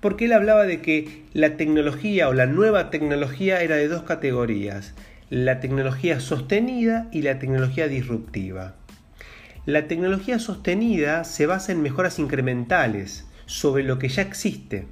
Porque 0.00 0.24
él 0.24 0.32
hablaba 0.32 0.64
de 0.64 0.80
que 0.80 1.22
la 1.34 1.58
tecnología 1.58 2.30
o 2.30 2.32
la 2.32 2.46
nueva 2.46 2.88
tecnología 2.88 3.62
era 3.62 3.76
de 3.76 3.88
dos 3.88 4.04
categorías, 4.04 4.94
la 5.28 5.60
tecnología 5.60 6.18
sostenida 6.18 7.08
y 7.12 7.22
la 7.22 7.38
tecnología 7.38 7.88
disruptiva. 7.88 8.74
La 9.66 9.86
tecnología 9.86 10.38
sostenida 10.38 11.24
se 11.24 11.44
basa 11.44 11.72
en 11.72 11.82
mejoras 11.82 12.18
incrementales 12.18 13.26
sobre 13.44 13.84
lo 13.84 13.98
que 13.98 14.08
ya 14.08 14.22
existe 14.22 14.86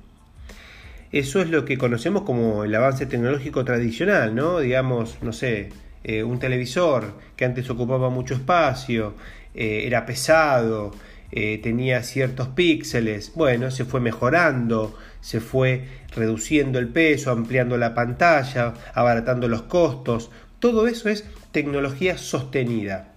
eso 1.12 1.40
es 1.40 1.50
lo 1.50 1.64
que 1.64 1.76
conocemos 1.76 2.22
como 2.22 2.64
el 2.64 2.74
avance 2.74 3.06
tecnológico 3.06 3.64
tradicional, 3.64 4.34
¿no? 4.34 4.60
Digamos, 4.60 5.18
no 5.22 5.32
sé, 5.32 5.70
eh, 6.04 6.22
un 6.22 6.38
televisor 6.38 7.14
que 7.36 7.44
antes 7.44 7.68
ocupaba 7.68 8.10
mucho 8.10 8.34
espacio, 8.34 9.14
eh, 9.54 9.82
era 9.86 10.06
pesado, 10.06 10.92
eh, 11.32 11.58
tenía 11.62 12.02
ciertos 12.02 12.48
píxeles. 12.48 13.32
Bueno, 13.34 13.70
se 13.70 13.84
fue 13.84 14.00
mejorando, 14.00 14.96
se 15.20 15.40
fue 15.40 15.84
reduciendo 16.14 16.78
el 16.78 16.88
peso, 16.88 17.30
ampliando 17.30 17.76
la 17.76 17.94
pantalla, 17.94 18.74
abaratando 18.94 19.48
los 19.48 19.62
costos. 19.62 20.30
Todo 20.60 20.86
eso 20.86 21.08
es 21.08 21.24
tecnología 21.52 22.18
sostenida. 22.18 23.08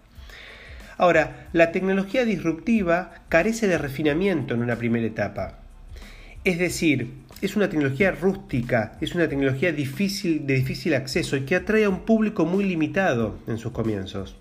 Ahora, 0.98 1.48
la 1.54 1.72
tecnología 1.72 2.26
disruptiva 2.26 3.14
carece 3.30 3.68
de 3.68 3.78
refinamiento 3.78 4.54
en 4.54 4.62
una 4.62 4.76
primera 4.76 5.06
etapa. 5.06 5.60
Es 6.44 6.60
decir, 6.60 7.23
es 7.46 7.58
una 7.58 7.70
tecnología 7.70 8.12
rústica, 8.12 8.98
es 9.02 9.16
una 9.16 9.28
tecnología 9.28 9.74
difícil, 9.74 10.48
de 10.48 10.56
difícil 10.56 10.94
acceso 10.94 11.36
y 11.36 11.42
que 11.42 11.58
atrae 11.58 11.84
a 11.84 11.90
un 11.90 12.06
público 12.06 12.46
muy 12.46 12.64
limitado 12.64 13.38
en 13.48 13.58
sus 13.58 13.74
comienzos. 13.74 14.38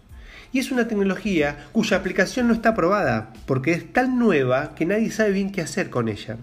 Y 0.53 0.61
es 0.61 0.71
una 0.71 0.87
tecnología 0.87 1.67
cuya 1.73 1.97
aplicación 1.97 2.47
no 2.47 2.55
está 2.55 2.77
probada, 2.77 3.33
porque 3.47 3.73
es 3.73 3.93
tan 3.93 4.21
nueva 4.21 4.77
que 4.77 4.87
nadie 4.87 5.11
sabe 5.11 5.33
bien 5.33 5.51
qué 5.51 5.63
hacer 5.63 5.91
con 5.91 6.09
ella. 6.09 6.37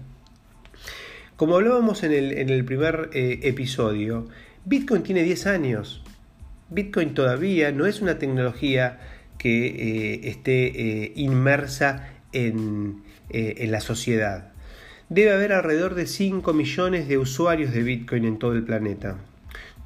Como 1.36 1.56
hablábamos 1.56 2.02
en 2.02 2.12
el, 2.12 2.64
primer 2.66 3.08
eh, 3.14 3.40
episodio, 3.44 4.28
Bitcoin 4.66 5.02
tiene 5.02 5.22
10 5.22 5.46
años. 5.46 6.02
Bitcoin 6.68 7.14
todavía 7.14 7.72
no 7.72 7.86
es 7.86 8.02
una 8.02 8.18
tecnología 8.18 9.00
que 9.38 9.66
eh, 9.66 10.20
esté 10.24 11.04
eh, 11.04 11.12
inmersa 11.16 12.10
en 12.32 13.02
la 13.32 13.80
sociedad. 13.80 14.50
Debe 15.10 15.32
haber 15.32 15.52
alrededor 15.52 15.96
de 15.96 16.06
5 16.06 16.52
millones 16.52 17.08
de 17.08 17.18
usuarios 17.18 17.72
de 17.72 17.82
Bitcoin 17.82 18.24
en 18.24 18.38
todo 18.38 18.52
el 18.52 18.62
planeta, 18.62 19.16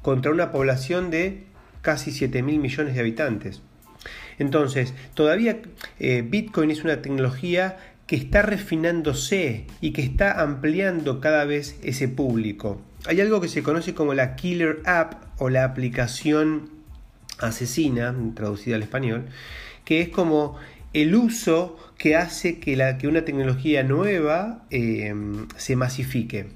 contra 0.03 0.31
una 0.31 0.51
población 0.51 1.09
de 1.09 1.45
casi 1.81 2.11
7 2.11 2.43
mil 2.43 2.59
millones 2.59 2.93
de 2.93 2.99
habitantes. 2.99 3.63
Entonces, 4.37 4.93
todavía 5.15 5.63
eh, 5.97 6.23
Bitcoin 6.23 6.69
es 6.69 6.83
una 6.83 7.01
tecnología 7.01 7.77
que 8.05 8.15
está 8.15 8.43
refinándose 8.43 9.65
y 9.81 9.93
que 9.93 10.03
está 10.03 10.43
ampliando 10.43 11.21
cada 11.21 11.43
vez 11.45 11.79
ese 11.81 12.07
público. 12.07 12.79
Hay 13.07 13.19
algo 13.19 13.41
que 13.41 13.47
se 13.47 13.63
conoce 13.63 13.95
como 13.95 14.13
la 14.13 14.35
killer 14.35 14.83
app 14.85 15.23
o 15.39 15.49
la 15.49 15.63
aplicación 15.63 16.69
asesina, 17.39 18.15
traducida 18.35 18.75
al 18.75 18.83
español, 18.83 19.25
que 19.85 20.01
es 20.01 20.09
como 20.09 20.57
el 21.01 21.15
uso 21.15 21.77
que 21.97 22.15
hace 22.15 22.59
que, 22.59 22.75
una 23.07 23.25
tecnología 23.25 23.83
nueva 23.83 24.65
eh, 24.71 25.13
se 25.57 25.75
masifique. 25.75 26.47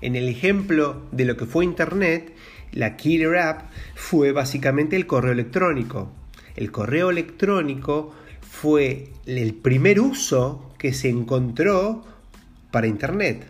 En 0.00 0.16
el 0.16 0.28
ejemplo 0.28 1.06
de 1.12 1.24
lo 1.24 1.36
que 1.36 1.46
fue 1.46 1.64
Internet, 1.64 2.32
la 2.72 2.96
killer 2.96 3.36
app 3.36 3.70
fue 3.94 4.32
básicamente 4.32 4.96
el 4.96 5.06
correo 5.06 5.32
electrónico 5.32 6.12
el 6.56 6.70
correo 6.70 7.10
electrónico 7.10 8.12
fue 8.40 9.08
el 9.26 9.54
primer 9.54 10.00
uso 10.00 10.70
que 10.78 10.92
se 10.92 11.08
encontró 11.08 12.04
para 12.70 12.86
Internet. 12.86 13.46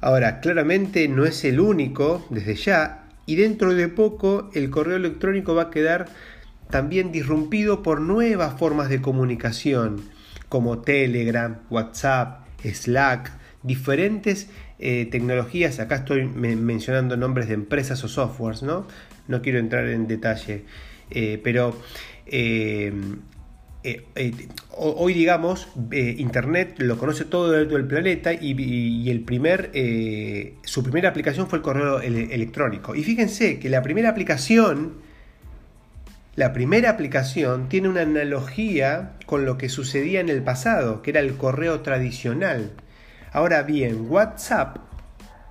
Ahora, 0.00 0.40
claramente 0.40 1.06
no 1.08 1.24
es 1.24 1.44
el 1.44 1.60
único 1.60 2.26
desde 2.30 2.54
ya 2.56 3.08
y 3.26 3.36
dentro 3.36 3.74
de 3.74 3.88
poco 3.88 4.50
el 4.54 4.70
correo 4.70 4.96
electrónico 4.96 5.54
va 5.54 5.64
a 5.64 5.70
quedar 5.70 6.08
también 6.70 7.12
disrumpido 7.12 7.82
por 7.82 8.00
nuevas 8.00 8.58
formas 8.58 8.88
de 8.88 9.00
comunicación 9.00 10.02
como 10.48 10.80
Telegram, 10.80 11.58
WhatsApp, 11.70 12.46
Slack, 12.64 13.32
diferentes 13.62 14.48
eh, 14.78 15.06
tecnologías. 15.10 15.78
Acá 15.78 15.96
estoy 15.96 16.24
mencionando 16.24 17.16
nombres 17.16 17.48
de 17.48 17.54
empresas 17.54 18.02
o 18.04 18.08
softwares, 18.08 18.62
¿no? 18.62 18.86
No 19.28 19.42
quiero 19.42 19.58
entrar 19.58 19.86
en 19.86 20.08
detalle, 20.08 20.64
eh, 21.10 21.40
pero 21.42 21.78
eh, 22.26 22.92
hoy 24.76 25.14
digamos 25.14 25.68
Internet 25.92 26.74
lo 26.78 26.98
conoce 26.98 27.24
todo 27.24 27.56
el, 27.58 27.86
planeta 27.86 28.32
y, 28.32 29.08
el 29.10 29.20
primer, 29.20 29.70
su 30.64 30.82
primera 30.82 31.08
aplicación 31.08 31.48
fue 31.48 31.58
el 31.58 31.62
correo 31.62 32.00
electrónico. 32.00 32.94
Y 32.94 33.04
fíjense 33.04 33.58
que 33.58 33.70
la 33.70 33.82
primera 33.82 34.10
aplicación, 34.10 34.94
la 36.40 36.54
primera 36.54 36.88
aplicación 36.88 37.68
tiene 37.68 37.90
una 37.90 38.00
analogía 38.00 39.12
con 39.26 39.44
lo 39.44 39.58
que 39.58 39.68
sucedía 39.68 40.20
en 40.20 40.30
el 40.30 40.42
pasado, 40.42 41.02
que 41.02 41.10
era 41.10 41.20
el 41.20 41.36
correo 41.36 41.82
tradicional. 41.82 42.70
Ahora 43.30 43.62
bien, 43.62 44.06
WhatsApp 44.08 44.78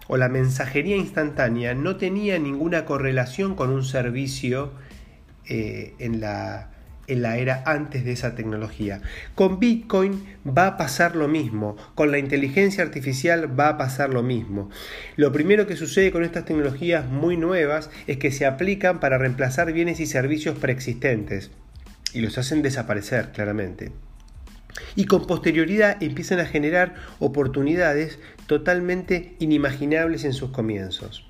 o 0.08 0.18
la 0.18 0.30
mensajería 0.30 0.98
instantánea 0.98 1.76
no 1.76 1.98
tenía 1.98 2.40
ninguna 2.40 2.86
correlación 2.86 3.54
con 3.54 3.70
un 3.70 3.84
servicio 3.84 4.72
eh, 5.48 5.94
en, 6.00 6.22
la, 6.22 6.72
en 7.10 7.22
la 7.22 7.38
era 7.38 7.64
antes 7.66 8.06
de 8.06 8.12
esa 8.12 8.36
tecnología. 8.36 9.02
Con 9.36 9.60
Bitcoin 9.60 10.24
va 10.46 10.68
a 10.68 10.78
pasar 10.78 11.16
lo 11.16 11.28
mismo, 11.28 11.76
con 11.96 12.12
la 12.12 12.20
inteligencia 12.20 12.84
artificial 12.84 13.60
va 13.60 13.70
a 13.70 13.78
pasar 13.78 14.14
lo 14.14 14.24
mismo. 14.24 14.70
Lo 15.16 15.32
primero 15.32 15.68
que 15.68 15.76
sucede 15.76 16.12
con 16.12 16.24
estas 16.24 16.46
tecnologías 16.46 17.06
muy 17.06 17.36
nuevas 17.36 17.90
es 18.08 18.18
que 18.18 18.32
se 18.32 18.46
aplican 18.46 19.00
para 19.00 19.18
reemplazar 19.18 19.74
bienes 19.74 20.00
y 20.00 20.06
servicios 20.06 20.58
preexistentes 20.58 21.52
y 22.14 22.22
los 22.22 22.38
hacen 22.38 22.62
desaparecer 22.62 23.32
claramente. 23.32 23.92
Y 24.96 25.06
con 25.06 25.28
posterioridad 25.28 26.02
empiezan 26.02 26.40
a 26.40 26.46
generar 26.46 26.96
oportunidades 27.20 28.20
totalmente 28.48 29.36
inimaginables 29.40 30.24
en 30.24 30.34
sus 30.34 30.52
comienzos. 30.52 31.26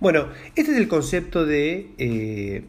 Bueno, 0.00 0.28
este 0.56 0.72
es 0.72 0.78
el 0.78 0.88
concepto 0.88 1.44
de 1.44 1.90
eh, 1.98 2.64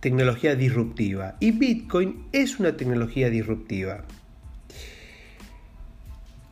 tecnología 0.00 0.54
disruptiva 0.54 1.36
y 1.40 1.52
Bitcoin 1.52 2.24
es 2.32 2.58
una 2.58 2.76
tecnología 2.76 3.30
disruptiva. 3.30 4.04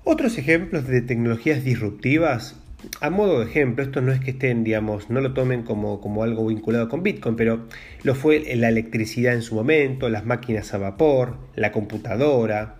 Otros 0.04 0.36
ejemplos 0.38 0.86
de 0.86 1.00
tecnologías 1.00 1.64
disruptivas, 1.64 2.56
a 3.00 3.08
modo 3.08 3.40
de 3.40 3.46
ejemplo, 3.46 3.82
esto 3.82 4.02
no 4.02 4.12
es 4.12 4.20
que 4.20 4.32
estén, 4.32 4.62
digamos, 4.62 5.08
no 5.08 5.20
lo 5.20 5.32
tomen 5.32 5.62
como, 5.62 6.00
como 6.00 6.22
algo 6.22 6.46
vinculado 6.46 6.88
con 6.88 7.02
Bitcoin, 7.02 7.36
pero 7.36 7.66
lo 8.02 8.14
fue 8.14 8.54
la 8.56 8.68
electricidad 8.68 9.34
en 9.34 9.42
su 9.42 9.54
momento, 9.54 10.10
las 10.10 10.26
máquinas 10.26 10.74
a 10.74 10.78
vapor, 10.78 11.38
la 11.56 11.72
computadora, 11.72 12.76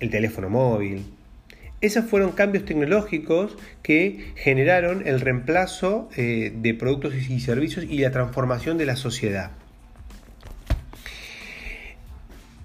el 0.00 0.08
teléfono 0.08 0.48
móvil, 0.48 1.04
esos 1.80 2.06
fueron 2.06 2.32
cambios 2.32 2.64
tecnológicos 2.64 3.56
que 3.82 4.32
generaron 4.34 5.06
el 5.06 5.20
reemplazo 5.20 6.08
eh, 6.16 6.52
de 6.54 6.74
productos 6.74 7.14
y 7.14 7.38
servicios 7.38 7.86
y 7.88 7.98
la 7.98 8.10
transformación 8.10 8.78
de 8.78 8.86
la 8.86 8.96
sociedad. 8.96 9.52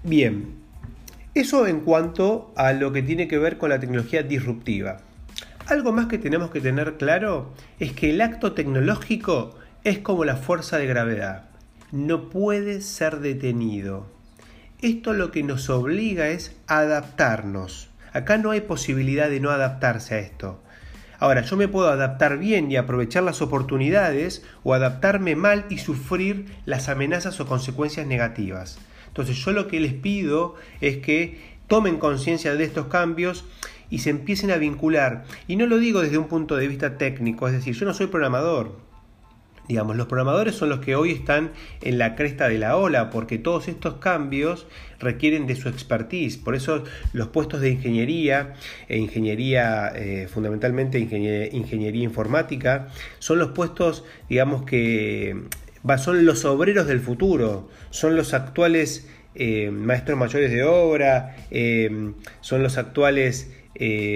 Bien, 0.04 0.54
eso 1.34 1.66
en 1.66 1.80
cuanto 1.80 2.52
a 2.56 2.72
lo 2.72 2.92
que 2.92 3.02
tiene 3.02 3.26
que 3.26 3.38
ver 3.38 3.58
con 3.58 3.70
la 3.70 3.80
tecnología 3.80 4.22
disruptiva. 4.22 4.98
Algo 5.66 5.92
más 5.92 6.06
que 6.06 6.18
tenemos 6.18 6.50
que 6.50 6.60
tener 6.60 6.98
claro 6.98 7.54
es 7.80 7.92
que 7.92 8.10
el 8.10 8.20
acto 8.20 8.52
tecnológico 8.52 9.56
es 9.82 9.98
como 9.98 10.24
la 10.24 10.36
fuerza 10.36 10.78
de 10.78 10.86
gravedad. 10.86 11.44
No 11.90 12.28
puede 12.28 12.82
ser 12.82 13.20
detenido. 13.20 14.06
Esto 14.82 15.14
lo 15.14 15.30
que 15.30 15.42
nos 15.42 15.70
obliga 15.70 16.28
es 16.28 16.54
adaptarnos 16.66 17.88
Acá 18.14 18.38
no 18.38 18.52
hay 18.52 18.60
posibilidad 18.60 19.28
de 19.28 19.40
no 19.40 19.50
adaptarse 19.50 20.14
a 20.14 20.18
esto. 20.20 20.60
Ahora, 21.18 21.42
yo 21.42 21.56
me 21.56 21.66
puedo 21.66 21.88
adaptar 21.88 22.38
bien 22.38 22.70
y 22.70 22.76
aprovechar 22.76 23.24
las 23.24 23.42
oportunidades 23.42 24.44
o 24.62 24.72
adaptarme 24.72 25.34
mal 25.34 25.64
y 25.68 25.78
sufrir 25.78 26.46
las 26.64 26.88
amenazas 26.88 27.40
o 27.40 27.46
consecuencias 27.46 28.06
negativas. 28.06 28.78
Entonces 29.14 29.36
yo 29.36 29.52
lo 29.52 29.68
que 29.68 29.78
les 29.78 29.92
pido 29.92 30.56
es 30.80 30.96
que 30.96 31.38
tomen 31.68 31.98
conciencia 31.98 32.56
de 32.56 32.64
estos 32.64 32.86
cambios 32.88 33.44
y 33.88 33.98
se 33.98 34.10
empiecen 34.10 34.50
a 34.50 34.56
vincular. 34.56 35.24
Y 35.46 35.54
no 35.54 35.66
lo 35.66 35.78
digo 35.78 36.00
desde 36.00 36.18
un 36.18 36.26
punto 36.26 36.56
de 36.56 36.66
vista 36.66 36.98
técnico, 36.98 37.46
es 37.46 37.54
decir, 37.54 37.74
yo 37.74 37.86
no 37.86 37.94
soy 37.94 38.08
programador, 38.08 38.72
Digamos, 39.66 39.96
los 39.96 40.06
programadores 40.08 40.54
son 40.54 40.68
los 40.68 40.80
que 40.80 40.94
hoy 40.94 41.10
están 41.10 41.52
en 41.80 41.96
la 41.96 42.16
cresta 42.16 42.48
de 42.48 42.58
la 42.58 42.76
ola, 42.76 43.08
porque 43.08 43.38
todos 43.38 43.66
estos 43.66 43.94
cambios 43.94 44.66
requieren 44.98 45.46
de 45.46 45.56
su 45.56 45.70
expertise. 45.70 46.36
Por 46.36 46.54
eso 46.54 46.84
los 47.14 47.28
puestos 47.28 47.62
de 47.62 47.70
ingeniería, 47.70 48.54
e 48.88 48.98
ingeniería, 48.98 49.90
eh, 49.94 50.28
fundamentalmente 50.30 50.98
ingeniería, 50.98 52.02
informática, 52.02 52.88
son 53.20 53.38
los 53.38 53.52
puestos, 53.52 54.04
digamos 54.28 54.64
que 54.64 55.44
son 55.98 56.24
los 56.24 56.44
obreros 56.44 56.86
del 56.86 57.00
futuro, 57.00 57.68
son 57.90 58.16
los 58.16 58.34
actuales 58.34 59.08
eh, 59.34 59.70
maestros 59.70 60.18
mayores 60.18 60.50
de 60.50 60.62
obra, 60.62 61.36
eh, 61.50 62.12
son 62.40 62.62
los 62.62 62.78
actuales 62.78 63.50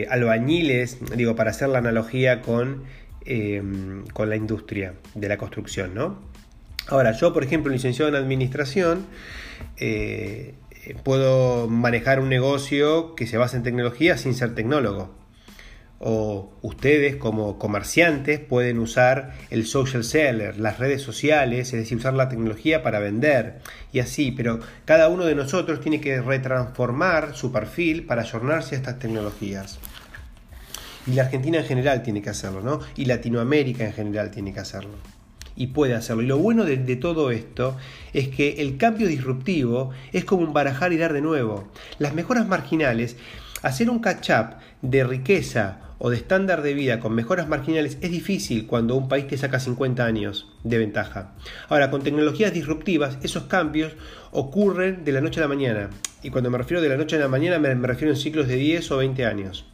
albañiles, 0.08 0.98
digo, 1.16 1.34
para 1.34 1.50
hacer 1.50 1.68
la 1.68 1.78
analogía 1.78 2.42
con 2.42 2.84
con 4.14 4.30
la 4.30 4.36
industria 4.36 4.94
de 5.14 5.28
la 5.28 5.36
construcción. 5.36 5.94
¿no? 5.94 6.18
Ahora, 6.88 7.12
yo, 7.12 7.34
por 7.34 7.44
ejemplo, 7.44 7.70
licenciado 7.70 8.08
en 8.08 8.14
administración, 8.14 9.04
eh, 9.76 10.54
puedo 11.04 11.68
manejar 11.68 12.20
un 12.20 12.28
negocio 12.28 13.14
que 13.14 13.26
se 13.26 13.36
basa 13.36 13.58
en 13.58 13.62
tecnología 13.62 14.16
sin 14.16 14.34
ser 14.34 14.54
tecnólogo. 14.54 15.14
O 16.00 16.52
ustedes 16.62 17.16
como 17.16 17.58
comerciantes 17.58 18.38
pueden 18.38 18.78
usar 18.78 19.34
el 19.50 19.66
social 19.66 20.04
seller, 20.04 20.58
las 20.58 20.78
redes 20.78 21.02
sociales, 21.02 21.72
es 21.72 21.80
decir, 21.80 21.98
usar 21.98 22.14
la 22.14 22.28
tecnología 22.28 22.82
para 22.82 23.00
vender 23.00 23.58
y 23.92 23.98
así, 23.98 24.30
pero 24.30 24.60
cada 24.84 25.08
uno 25.08 25.24
de 25.24 25.34
nosotros 25.34 25.80
tiene 25.80 26.00
que 26.00 26.20
retransformar 26.20 27.34
su 27.34 27.50
perfil 27.50 28.04
para 28.04 28.22
ayornarse 28.22 28.76
a 28.76 28.78
estas 28.78 28.98
tecnologías. 28.98 29.78
Y 31.06 31.12
la 31.12 31.22
Argentina 31.22 31.58
en 31.58 31.64
general 31.64 32.02
tiene 32.02 32.22
que 32.22 32.30
hacerlo, 32.30 32.60
¿no? 32.60 32.80
Y 32.94 33.06
Latinoamérica 33.06 33.84
en 33.84 33.94
general 33.94 34.30
tiene 34.30 34.52
que 34.52 34.60
hacerlo. 34.60 34.92
Y 35.56 35.68
puede 35.68 35.94
hacerlo. 35.94 36.22
Y 36.22 36.26
lo 36.26 36.38
bueno 36.38 36.64
de, 36.64 36.76
de 36.76 36.96
todo 36.96 37.30
esto 37.30 37.76
es 38.12 38.28
que 38.28 38.60
el 38.60 38.76
cambio 38.76 39.08
disruptivo 39.08 39.90
es 40.12 40.24
como 40.24 40.42
un 40.42 40.52
barajar 40.52 40.92
y 40.92 40.98
dar 40.98 41.14
de 41.14 41.22
nuevo. 41.22 41.66
Las 41.98 42.14
mejoras 42.14 42.46
marginales, 42.46 43.16
hacer 43.62 43.90
un 43.90 44.00
catch-up 44.00 44.56
de 44.82 45.02
riqueza 45.02 45.87
o 45.98 46.10
de 46.10 46.16
estándar 46.16 46.62
de 46.62 46.74
vida 46.74 47.00
con 47.00 47.14
mejoras 47.14 47.48
marginales 47.48 47.98
es 48.00 48.10
difícil 48.10 48.66
cuando 48.66 48.94
un 48.94 49.08
país 49.08 49.26
te 49.26 49.36
saca 49.36 49.60
50 49.60 50.04
años 50.04 50.48
de 50.64 50.78
ventaja. 50.78 51.32
Ahora, 51.68 51.90
con 51.90 52.02
tecnologías 52.02 52.52
disruptivas, 52.52 53.18
esos 53.22 53.44
cambios 53.44 53.92
ocurren 54.30 55.04
de 55.04 55.12
la 55.12 55.20
noche 55.20 55.40
a 55.40 55.44
la 55.44 55.48
mañana. 55.48 55.90
Y 56.22 56.30
cuando 56.30 56.50
me 56.50 56.58
refiero 56.58 56.80
de 56.80 56.88
la 56.88 56.96
noche 56.96 57.16
a 57.16 57.20
la 57.20 57.28
mañana, 57.28 57.58
me, 57.58 57.74
refiero 57.86 58.12
en 58.12 58.18
ciclos 58.18 58.48
de 58.48 58.56
10 58.56 58.90
o 58.92 58.96
20 58.98 59.26
años 59.26 59.64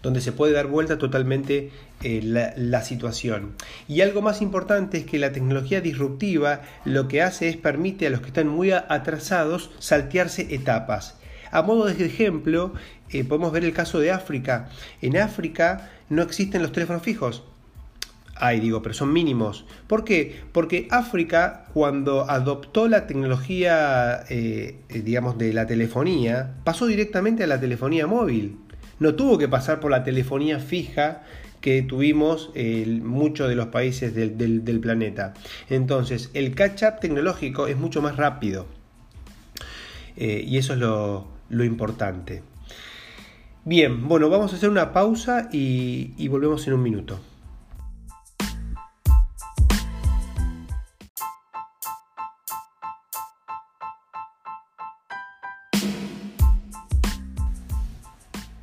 donde 0.00 0.20
se 0.20 0.30
puede 0.30 0.52
dar 0.52 0.68
vuelta 0.68 0.96
totalmente 0.96 1.72
eh, 2.04 2.20
la, 2.22 2.52
la, 2.56 2.82
situación. 2.82 3.56
Y 3.88 4.00
algo 4.00 4.22
más 4.22 4.40
importante 4.40 4.98
es 4.98 5.04
que 5.04 5.18
la 5.18 5.32
tecnología 5.32 5.80
disruptiva 5.80 6.62
lo 6.84 7.08
que 7.08 7.20
hace 7.20 7.48
es 7.48 7.56
permite 7.56 8.06
a 8.06 8.10
los 8.10 8.20
que 8.20 8.28
están 8.28 8.46
muy 8.46 8.70
atrasados 8.70 9.72
saltearse 9.80 10.54
etapas. 10.54 11.18
A 11.50 11.62
modo 11.62 11.86
de 11.86 12.04
ejemplo, 12.04 12.74
eh, 13.10 13.24
podemos 13.24 13.52
ver 13.52 13.64
el 13.64 13.72
caso 13.72 13.98
de 14.00 14.10
África. 14.10 14.68
En 15.00 15.16
África 15.16 15.90
no 16.08 16.22
existen 16.22 16.62
los 16.62 16.72
teléfonos 16.72 17.02
fijos. 17.02 17.42
Ay, 18.34 18.60
digo, 18.60 18.82
pero 18.82 18.94
son 18.94 19.12
mínimos. 19.12 19.64
¿Por 19.88 20.04
qué? 20.04 20.40
Porque 20.52 20.86
África, 20.90 21.66
cuando 21.74 22.30
adoptó 22.30 22.86
la 22.86 23.06
tecnología, 23.06 24.24
eh, 24.28 24.76
eh, 24.88 25.00
digamos, 25.00 25.38
de 25.38 25.52
la 25.52 25.66
telefonía, 25.66 26.54
pasó 26.62 26.86
directamente 26.86 27.44
a 27.44 27.46
la 27.48 27.58
telefonía 27.58 28.06
móvil. 28.06 28.58
No 29.00 29.14
tuvo 29.14 29.38
que 29.38 29.48
pasar 29.48 29.80
por 29.80 29.90
la 29.90 30.04
telefonía 30.04 30.60
fija 30.60 31.22
que 31.60 31.82
tuvimos 31.82 32.52
muchos 33.02 33.48
de 33.48 33.56
los 33.56 33.66
países 33.66 34.14
del, 34.14 34.80
planeta. 34.80 35.34
Entonces, 35.68 36.30
el 36.34 36.54
catch-up 36.54 37.00
tecnológico 37.00 37.66
es 37.66 37.76
mucho 37.76 38.00
más 38.00 38.16
rápido. 38.16 38.66
y 40.16 40.56
eso 40.56 40.74
es 40.74 40.78
lo, 40.78 41.26
lo 41.50 41.64
importante. 41.64 42.42
Bien, 43.64 44.08
bueno, 44.08 44.30
vamos 44.30 44.52
a 44.52 44.56
hacer 44.56 44.70
una 44.70 44.92
pausa 44.92 45.48
y, 45.52 46.26
volvemos 46.28 46.66
en 46.66 46.74
un 46.74 46.82
minuto. 46.82 47.18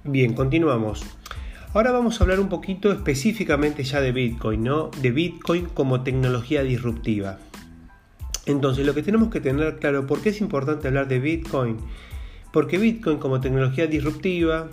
Bien, 0.03 0.33
continuamos. 0.33 1.03
Ahora 1.73 1.91
vamos 1.91 2.19
a 2.19 2.23
hablar 2.23 2.39
un 2.39 2.47
poquito 2.47 2.91
específicamente 2.91 3.83
ya 3.83 3.99
de 3.99 4.11
Bitcoin, 4.11 4.63
¿no? 4.63 4.89
De 5.01 5.11
Bitcoin 5.11 5.65
como 5.65 6.01
tecnología 6.03 6.63
disruptiva. 6.63 7.37
Entonces, 8.45 8.85
lo 8.85 8.93
que 8.93 9.03
tenemos 9.03 9.29
que 9.29 9.41
tener 9.41 9.77
claro, 9.77 10.07
¿por 10.07 10.21
qué 10.21 10.29
es 10.29 10.39
importante 10.41 10.87
hablar 10.87 11.07
de 11.07 11.19
Bitcoin? 11.19 11.77
Porque 12.55 12.77
Bitcoin 12.77 13.17
como 13.17 13.41
tecnología 13.41 13.85
disruptiva 13.85 14.69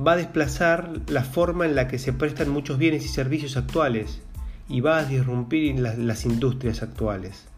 va 0.00 0.12
a 0.12 0.16
desplazar 0.16 0.92
la 1.08 1.24
forma 1.24 1.66
en 1.66 1.74
la 1.74 1.88
que 1.88 1.98
se 1.98 2.14
prestan 2.14 2.48
muchos 2.48 2.78
bienes 2.78 3.04
y 3.04 3.08
servicios 3.08 3.58
actuales 3.58 4.22
y 4.66 4.80
va 4.80 4.96
a 4.96 5.04
disrumpir 5.04 5.78
las, 5.78 6.24
industrias 6.24 6.82
actuales. 6.82 7.48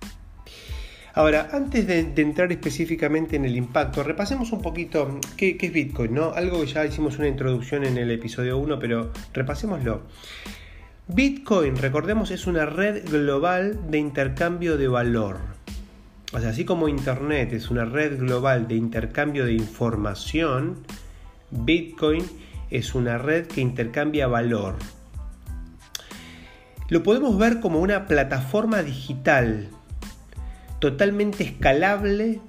Ahora, 1.15 1.51
antes 1.53 1.87
de, 1.87 2.01
entrar 2.17 2.51
específicamente 2.51 3.37
en 3.37 3.45
el 3.45 3.55
impacto, 3.55 4.03
repasemos 4.03 4.51
un 4.51 4.61
poquito 4.61 5.21
qué, 5.37 5.57
qué, 5.57 5.67
es 5.67 5.73
Bitcoin, 5.73 6.15
¿no? 6.15 6.33
Algo 6.33 6.61
que 6.63 6.67
ya 6.67 6.85
hicimos 6.85 7.17
una 7.21 7.29
introducción 7.29 7.85
en 7.85 7.97
el 7.97 8.11
episodio 8.11 8.59
1, 8.59 8.81
pero 8.81 9.13
repasémoslo. 9.33 10.03
Bitcoin, 11.07 11.77
recordemos, 11.77 12.33
es 12.33 12.49
una 12.49 12.67
red 12.67 13.09
global 13.09 13.89
de 13.89 13.99
intercambio 13.99 14.77
de 14.77 14.89
valor. 14.89 15.58
Así 16.33 16.65
como 16.65 16.89
Internet 16.89 17.53
es 17.55 17.71
una 17.71 17.87
red 17.87 18.19
global 18.19 18.69
de 18.69 18.75
intercambio 18.75 19.47
de 19.47 19.55
información, 19.55 20.85
Bitcoin 21.51 22.23
es 22.71 22.95
una 22.95 23.17
red 23.17 23.47
que 23.47 23.63
intercambia 23.63 24.27
valor. 24.27 24.77
Lo 26.89 27.03
podemos 27.03 27.39
ver 27.39 27.61
como 27.61 27.81
una 27.81 28.07
plataforma 28.07 28.83
digital 28.83 29.71
totalmente 30.81 31.45
escalable, 31.45 32.41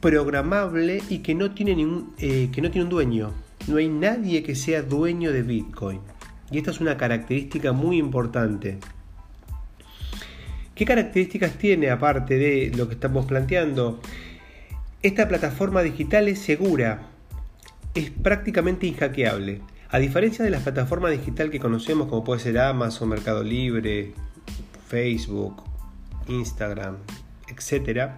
programable 0.00 1.02
y 1.08 1.18
que 1.18 1.34
no 1.34 1.52
tiene, 1.52 1.74
ningún, 1.74 2.14
eh, 2.18 2.50
que 2.52 2.62
no 2.62 2.70
tiene 2.70 2.84
un 2.84 2.90
dueño. 2.90 3.32
No 3.66 3.78
hay 3.78 3.88
nadie 3.88 4.42
que 4.42 4.54
sea 4.54 4.82
dueño 4.82 5.32
de 5.32 5.42
Bitcoin. 5.42 6.00
Y 6.50 6.58
esta 6.58 6.70
es 6.70 6.80
una 6.80 6.96
característica 6.96 7.72
muy 7.72 7.98
importante. 7.98 8.78
¿Qué 10.74 10.84
características 10.84 11.52
tiene 11.52 11.90
aparte 11.90 12.36
de 12.36 12.72
lo 12.76 12.88
que 12.88 12.94
estamos 12.94 13.26
planteando? 13.26 14.00
Esta 15.02 15.28
plataforma 15.28 15.82
digital 15.82 16.26
es 16.26 16.40
segura, 16.40 17.10
es 17.94 18.10
prácticamente 18.10 18.86
inhackeable. 18.88 19.60
A 19.90 20.00
diferencia 20.00 20.44
de 20.44 20.50
las 20.50 20.62
plataformas 20.62 21.12
digital 21.12 21.50
que 21.50 21.60
conocemos 21.60 22.08
como 22.08 22.24
puede 22.24 22.40
ser 22.40 22.58
Amazon, 22.58 23.10
Mercado 23.10 23.44
Libre, 23.44 24.14
Facebook, 24.88 25.62
Instagram, 26.26 26.96
etc., 27.46 28.10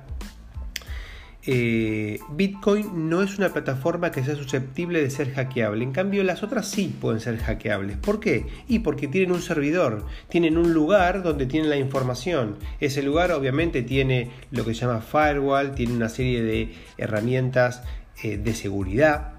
eh, 1.48 2.18
Bitcoin 2.30 3.08
no 3.08 3.22
es 3.22 3.38
una 3.38 3.50
plataforma 3.50 4.10
que 4.10 4.24
sea 4.24 4.34
susceptible 4.34 5.00
de 5.00 5.10
ser 5.10 5.32
hackeable. 5.32 5.84
En 5.84 5.92
cambio, 5.92 6.24
las 6.24 6.42
otras 6.42 6.68
sí 6.68 6.92
pueden 7.00 7.20
ser 7.20 7.38
hackeables. 7.38 7.98
¿Por 7.98 8.18
qué? 8.18 8.46
Y 8.66 8.80
porque 8.80 9.06
tienen 9.06 9.30
un 9.30 9.40
servidor, 9.40 10.04
tienen 10.28 10.58
un 10.58 10.74
lugar 10.74 11.22
donde 11.22 11.46
tienen 11.46 11.70
la 11.70 11.76
información. 11.76 12.56
Ese 12.80 13.02
lugar 13.02 13.30
obviamente 13.30 13.82
tiene 13.82 14.32
lo 14.50 14.64
que 14.64 14.74
se 14.74 14.80
llama 14.80 15.00
firewall, 15.00 15.76
tiene 15.76 15.94
una 15.94 16.08
serie 16.08 16.42
de 16.42 16.74
herramientas 16.98 17.84
eh, 18.24 18.38
de 18.38 18.54
seguridad, 18.54 19.34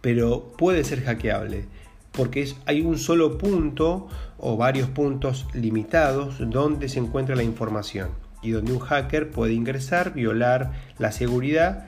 pero 0.00 0.52
puede 0.58 0.82
ser 0.82 1.04
hackeable. 1.04 1.66
Porque 2.10 2.52
hay 2.66 2.80
un 2.80 2.98
solo 2.98 3.38
punto 3.38 4.08
o 4.38 4.56
varios 4.56 4.88
puntos 4.88 5.46
limitados 5.54 6.34
donde 6.50 6.88
se 6.88 6.98
encuentra 6.98 7.36
la 7.36 7.44
información 7.44 8.21
y 8.42 8.50
donde 8.50 8.72
un 8.72 8.80
hacker 8.80 9.30
puede 9.30 9.54
ingresar, 9.54 10.12
violar 10.12 10.72
la 10.98 11.12
seguridad 11.12 11.86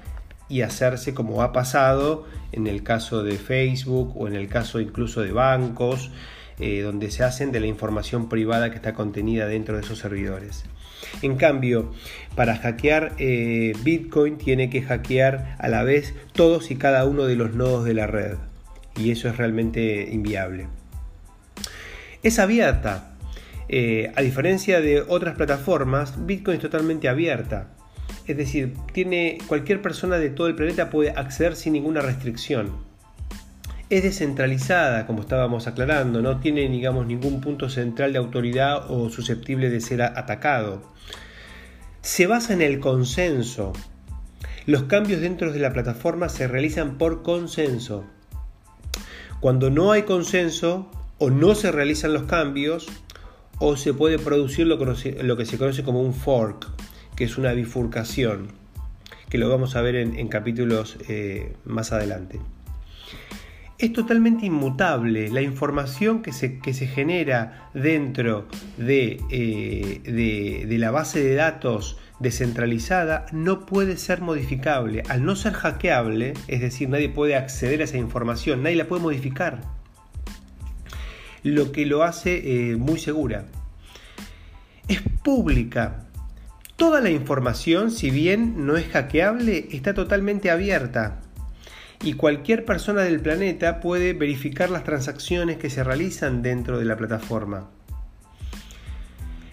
y 0.49 0.63
hacerse 0.63 1.15
como 1.15 1.43
ha 1.43 1.53
pasado 1.53 2.27
en 2.53 2.67
el 2.67 2.83
caso 2.83 3.23
de 3.23 3.37
Facebook 3.37 4.13
o 4.17 4.29
en 4.29 4.35
el 4.35 4.49
caso 4.49 4.81
incluso 4.81 5.23
de 5.23 5.33
bancos, 5.33 6.11
eh, 6.61 6.83
donde 6.83 7.11
se 7.11 7.25
hacen 7.25 7.51
de 7.51 7.61
la 7.61 7.67
información 7.67 8.29
privada 8.29 8.71
que 8.71 8.77
está 8.77 8.95
contenida 8.95 9.47
dentro 9.47 9.75
de 9.75 9.83
esos 9.83 9.99
servidores. 9.99 10.65
En 11.23 11.37
cambio, 11.37 11.93
para 12.35 12.57
hackear 12.57 13.13
eh, 13.19 13.73
Bitcoin 13.83 14.39
tiene 14.39 14.71
que 14.71 14.83
hackear 14.83 15.57
a 15.59 15.69
la 15.69 15.83
vez 15.83 16.15
todos 16.33 16.71
y 16.71 16.77
cada 16.77 17.05
uno 17.05 17.25
de 17.25 17.37
los 17.37 17.55
nodos 17.55 17.85
de 17.85 17.95
la 17.95 18.07
red. 18.07 18.37
Y 18.97 19.11
eso 19.11 19.29
es 19.29 19.37
realmente 19.37 20.09
inviable. 20.11 20.69
Es 22.23 22.39
abierta, 22.39 23.14
eh, 23.69 24.13
a 24.15 24.23
diferencia 24.23 24.81
de 24.81 25.03
otras 25.03 25.37
plataformas, 25.37 26.27
Bitcoin 26.27 26.57
es 26.57 26.63
totalmente 26.63 27.09
abierta. 27.09 27.71
Es 28.27 28.37
decir, 28.37 28.75
tiene, 28.93 29.39
cualquier 29.47 29.83
persona 29.83 30.17
de 30.17 30.31
todo 30.31 30.47
el 30.47 30.55
planeta 30.55 30.91
puede 30.91 31.11
acceder 31.11 31.57
sin 31.57 31.75
ninguna 31.75 32.01
restricción. 32.01 32.73
Es 33.91 34.03
descentralizada, 34.03 35.07
como 35.07 35.21
estábamos 35.21 35.67
aclarando, 35.67 36.23
no 36.23 36.41
tiene 36.41 36.69
digamos, 36.69 37.07
ningún 37.07 37.41
punto 37.41 37.69
central 37.69 38.13
de 38.13 38.19
autoridad 38.19 38.91
o 38.91 39.11
susceptible 39.11 39.69
de 39.69 39.81
ser 39.81 40.03
atacado. 40.03 40.83
Se 42.01 42.27
basa 42.27 42.55
en 42.55 42.63
el 42.63 42.81
consenso. 42.81 43.73
Los 44.67 44.85
cambios 44.85 45.21
dentro 45.21 45.53
de 45.53 45.59
la 45.59 45.73
plataforma 45.73 46.31
se 46.31 46.49
realizan 46.49 46.97
por 46.97 47.23
consenso. 47.23 48.05
Cuando 49.41 49.69
no 49.69 49.93
hay 49.93 50.05
consenso 50.05 50.91
o 51.19 51.29
no 51.29 51.55
se 51.55 51.71
realizan 51.71 52.15
los 52.15 52.23
cambios, 52.23 52.89
o 53.59 53.77
se 53.77 53.95
puede 53.95 54.19
producir 54.19 54.67
lo, 54.67 54.79
que 54.79 55.45
se 55.47 55.59
conoce 55.59 55.83
como 55.83 56.01
un 56.01 56.15
fork, 56.15 56.67
que 57.17 57.25
es 57.25 57.39
una 57.39 57.53
bifurcación, 57.53 58.49
que 59.29 59.39
lo 59.39 59.49
vamos 59.49 59.77
a 59.77 59.83
ver 59.83 59.97
en, 59.97 60.29
capítulos 60.29 60.97
eh, 61.09 61.55
más 61.65 61.93
adelante. 61.93 62.41
Es 63.79 63.93
totalmente 63.93 64.47
inmutable 64.47 65.29
la 65.31 65.43
información 65.43 66.23
que 66.23 66.33
se, 66.33 66.61
genera 66.87 67.71
dentro 67.75 68.47
de, 68.79 69.21
eh, 69.31 70.01
de, 70.05 70.67
de 70.67 70.79
la 70.79 70.91
base 70.91 71.23
de 71.23 71.35
datos 71.35 71.99
descentralizada 72.21 73.27
no 73.33 73.67
puede 73.67 73.97
ser 73.97 74.21
modificable. 74.21 75.03
Al 75.09 75.25
no 75.25 75.37
ser 75.37 75.53
hackeable, 75.53 76.35
es 76.49 76.61
decir, 76.61 76.89
nadie 76.89 77.09
puede 77.09 77.37
acceder 77.37 77.81
a 77.81 77.85
esa 77.85 77.99
información, 77.99 78.63
nadie 78.63 78.77
la 78.77 78.87
puede 78.87 79.03
modificar. 79.03 79.61
Lo 81.45 81.71
que 81.71 81.87
lo 81.87 82.03
hace 82.03 82.71
eh, 82.73 82.77
muy 82.77 82.99
segura. 82.99 83.47
Es 84.89 85.01
pública. 85.23 86.07
Toda 86.75 87.01
la 87.01 87.11
información, 87.11 87.93
si 87.93 88.11
bien 88.11 88.67
no 88.67 88.77
es 88.77 88.89
hackeable, 88.89 89.69
está 89.71 89.95
totalmente 89.95 90.51
abierta 90.51 91.21
y 92.05 92.15
cualquier 92.15 92.65
persona 92.65 93.03
del 93.03 93.21
planeta 93.21 93.81
puede 93.81 94.13
verificar 94.13 94.71
las 94.71 94.85
transacciones 94.85 95.57
que 95.57 95.71
se 95.71 95.83
realizan 95.83 96.43
dentro 96.43 96.79
de 96.79 96.85
la 96.85 96.97
plataforma. 96.97 97.71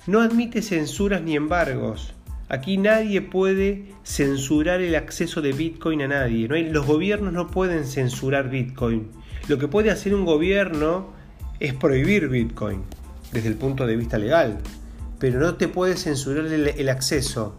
No 0.06 0.20
admite 0.20 0.62
censuras 0.62 1.22
ni 1.22 1.36
embargos. 1.36 2.14
Aquí 2.50 2.78
nadie 2.78 3.22
puede 3.22 3.94
censurar 4.04 4.82
el 4.82 4.96
acceso 4.96 5.42
de 5.42 5.54
Bitcoin 5.54 6.02
a 6.02 6.08
nadie. 6.10 6.48
Los 6.48 6.86
gobiernos 6.86 7.32
no 7.32 7.48
pueden 7.48 7.86
censurar 7.86 8.50
Bitcoin. 8.50 9.10
Lo 9.48 9.58
que 9.58 9.70
puede 9.70 9.90
hacer 9.90 10.14
un 10.14 10.26
gobierno 10.26 11.14
es 11.62 11.76
prohibir 11.76 12.28
Bitcoin 12.28 12.82
desde 13.32 13.48
el 13.48 13.56
punto 13.56 13.86
de 13.86 13.96
vista 13.96 14.18
legal, 14.18 14.58
pero 15.20 15.40
no 15.40 15.56
te 15.56 15.68
puede 15.68 15.96
censurar 15.96 16.46
el, 16.48 16.90
acceso. 16.90 17.56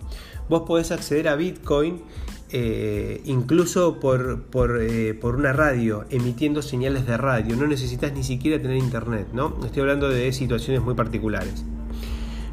Vos 0.48 0.64
podés 0.66 0.90
acceder 0.90 1.28
a 1.28 1.36
Bitcoin 1.36 2.02
eh, 2.50 3.22
incluso 3.24 4.00
por, 4.00 4.42
eh, 4.80 5.14
por, 5.14 5.36
una 5.36 5.52
radio, 5.52 6.04
emitiendo 6.10 6.62
señales 6.62 7.06
de 7.06 7.16
radio. 7.16 7.54
No 7.54 7.68
necesitas 7.68 8.12
ni 8.12 8.24
siquiera 8.24 8.60
tener 8.60 8.76
internet, 8.76 9.28
¿no? 9.32 9.56
Estoy 9.64 9.82
hablando 9.82 10.08
de 10.08 10.32
situaciones 10.32 10.82
muy 10.82 10.94
particulares. 10.94 11.64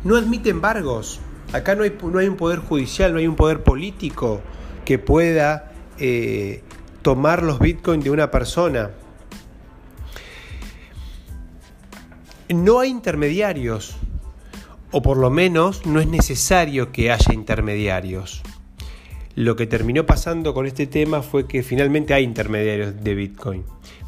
No 0.04 0.16
admite 0.16 0.52
embargos. 0.52 1.20
Acá 1.52 1.74
no 1.74 1.84
hay, 1.84 1.98
no 2.02 2.20
hay 2.20 2.28
un 2.28 2.38
poder 2.38 2.60
judicial, 2.60 3.12
no 3.12 3.18
hay 3.18 3.28
un 3.28 3.36
poder 3.36 3.64
político 3.64 4.40
que 4.86 5.00
pueda 5.00 5.72
eh, 5.98 6.62
tomar 7.02 7.42
los 7.42 7.60
bitcoins 7.60 8.04
de 8.04 8.12
una 8.12 8.30
persona. 8.30 8.92
No 12.50 12.80
hay 12.80 12.90
intermediarios, 12.90 13.96
o 14.90 15.04
por 15.04 15.18
lo 15.18 15.30
menos 15.30 15.86
no 15.86 16.00
es 16.00 16.08
necesario 16.08 16.92
que 16.92 17.12
haya 17.12 17.32
intermediarios. 17.32 18.42
Lo 19.36 19.56
que 19.56 19.68
terminó 19.68 20.08
pasando 20.08 20.56
con 20.56 20.66
este 20.66 20.88
tema 20.88 21.22
fue 21.22 21.48
que 21.48 21.62
finalmente 21.62 22.16
hay 22.16 22.24
intermediarios 22.24 23.04
de 23.04 23.14
Bitcoin, 23.14 23.66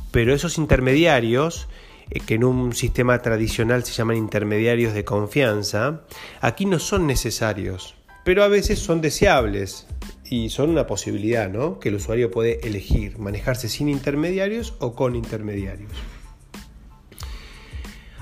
pero 0.09 0.33
esos 0.33 0.57
intermediarios, 0.57 1.67
eh, 2.09 2.19
que 2.19 2.33
en 2.33 2.43
un 2.43 2.73
sistema 2.73 3.21
tradicional 3.21 3.83
se 3.83 3.93
llaman 3.93 4.17
intermediarios 4.17 4.95
de 4.95 5.05
confianza, 5.05 6.01
aquí 6.41 6.65
no 6.65 6.79
son 6.79 7.05
necesarios, 7.05 7.93
pero 8.25 8.43
a 8.43 8.47
veces 8.47 8.79
son 8.79 9.01
deseables 9.01 9.85
y 10.25 10.49
son 10.49 10.71
una 10.71 10.87
posibilidad, 10.87 11.47
¿no? 11.47 11.77
Que 11.77 11.89
el 11.89 11.95
usuario 11.95 12.31
puede 12.31 12.59
elegir 12.67 13.19
manejarse 13.19 13.69
sin 13.69 13.87
intermediarios 13.87 14.73
o 14.79 14.95
con 14.95 15.15
intermediarios. 15.15 15.91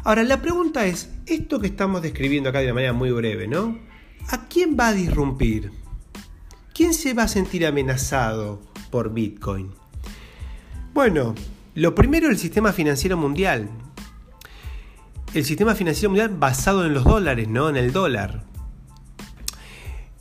Ahora, 0.04 0.24
la 0.24 0.42
pregunta 0.42 0.86
es, 0.86 1.10
esto 1.26 1.60
que 1.60 1.68
estamos 1.68 2.02
describiendo 2.02 2.50
acá 2.50 2.60
de 2.60 2.66
una 2.66 2.76
manera 2.76 2.94
muy 2.94 3.12
breve, 3.12 3.48
¿no? 3.48 3.78
¿A 4.30 4.48
quién 4.48 4.78
va 4.80 4.90
a 4.90 4.94
disrumpir? 4.94 5.72
¿quién 6.80 6.94
se 6.94 7.14
va 7.14 7.24
a 7.24 7.28
sentir 7.28 7.66
amenazado 7.66 8.62
por 8.90 9.12
Bitcoin? 9.12 9.70
Bueno, 10.94 11.36
lo 11.76 11.94
primero 11.94 12.30
el 12.30 12.38
sistema 12.38 12.72
financiero 12.72 13.18
mundial. 13.18 13.70
El 15.34 15.44
sistema 15.44 15.76
financiero 15.76 16.10
mundial 16.10 16.30
basado 16.30 16.86
en 16.86 16.94
los 16.94 17.04
dólares, 17.04 17.50
¿no? 17.50 17.68
En 17.68 17.76
el 17.76 17.92
dólar. 17.92 18.46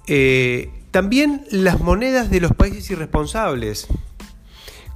Eh, 0.09 0.73
también 0.91 1.45
las 1.53 1.79
monedas 1.79 2.29
de 2.29 2.41
los 2.41 2.53
países 2.53 2.91
irresponsables, 2.91 3.87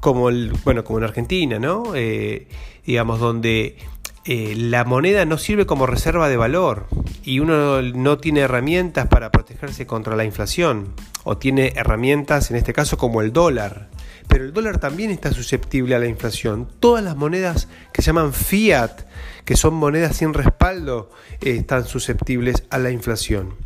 como, 0.00 0.30
el, 0.30 0.52
bueno, 0.64 0.82
como 0.82 0.98
en 0.98 1.04
Argentina, 1.04 1.60
¿no? 1.60 1.94
Eh, 1.94 2.48
digamos, 2.84 3.20
donde 3.20 3.76
eh, 4.24 4.54
la 4.56 4.84
moneda 4.84 5.24
no 5.24 5.36
sirve 5.36 5.66
como 5.66 5.86
reserva 5.86 6.28
de 6.28 6.36
valor 6.36 6.86
y 7.24 7.40
uno 7.40 7.82
no 7.82 8.18
tiene 8.18 8.40
herramientas 8.40 9.08
para 9.08 9.32
protegerse 9.32 9.84
contra 9.86 10.14
la 10.14 10.24
inflación 10.24 10.94
o 11.24 11.38
tiene 11.38 11.72
herramientas 11.74 12.50
en 12.50 12.56
este 12.56 12.72
caso 12.72 12.96
como 12.96 13.20
el 13.20 13.32
dólar. 13.32 13.88
Pero 14.28 14.44
el 14.44 14.52
dólar 14.52 14.78
también 14.78 15.10
está 15.10 15.32
susceptible 15.32 15.96
a 15.96 15.98
la 15.98 16.06
inflación. 16.06 16.68
Todas 16.78 17.02
las 17.02 17.16
monedas 17.16 17.68
que 17.92 18.00
se 18.00 18.06
llaman 18.06 18.32
fiat, 18.32 19.02
que 19.44 19.56
son 19.56 19.74
monedas 19.74 20.16
sin 20.16 20.32
respaldo, 20.34 21.10
eh, 21.40 21.56
están 21.56 21.84
susceptibles 21.84 22.64
a 22.70 22.78
la 22.78 22.90
inflación. 22.90 23.56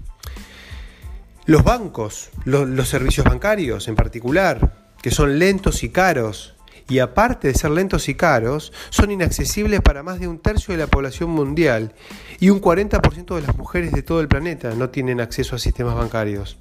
Los 1.44 1.62
bancos, 1.62 2.30
los 2.44 2.88
servicios 2.88 3.24
bancarios 3.24 3.86
en 3.88 3.94
particular, 3.94 4.88
que 5.00 5.12
son 5.12 5.38
lentos 5.38 5.84
y 5.84 5.90
caros, 5.90 6.55
y 6.88 7.00
aparte 7.00 7.48
de 7.48 7.54
ser 7.54 7.70
lentos 7.70 8.08
y 8.08 8.14
caros, 8.14 8.72
son 8.90 9.10
inaccesibles 9.10 9.80
para 9.80 10.02
más 10.02 10.20
de 10.20 10.28
un 10.28 10.38
tercio 10.38 10.72
de 10.72 10.78
la 10.78 10.86
población 10.86 11.30
mundial 11.30 11.94
y 12.38 12.50
un 12.50 12.60
40% 12.60 13.34
de 13.34 13.42
las 13.42 13.56
mujeres 13.56 13.92
de 13.92 14.02
todo 14.02 14.20
el 14.20 14.28
planeta 14.28 14.74
no 14.74 14.90
tienen 14.90 15.20
acceso 15.20 15.56
a 15.56 15.58
sistemas 15.58 15.96
bancarios. 15.96 16.58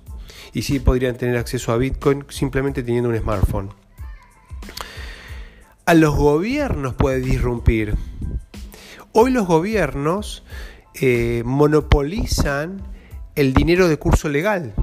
Y 0.53 0.63
sí 0.63 0.79
podrían 0.79 1.15
tener 1.15 1.37
acceso 1.37 1.71
a 1.71 1.77
Bitcoin 1.77 2.25
simplemente 2.29 2.81
teniendo 2.81 3.09
un 3.09 3.17
smartphone. 3.17 3.69
A 5.85 5.93
los 5.93 6.15
gobiernos 6.15 6.95
puede 6.95 7.19
disrumpir. 7.19 7.95
Hoy 9.11 9.31
los 9.31 9.45
gobiernos 9.45 10.43
eh, 10.95 11.43
monopolizan 11.45 12.81
el 13.35 13.53
dinero 13.53 13.87
de 13.87 13.97
curso 13.97 14.29
legal 14.29 14.73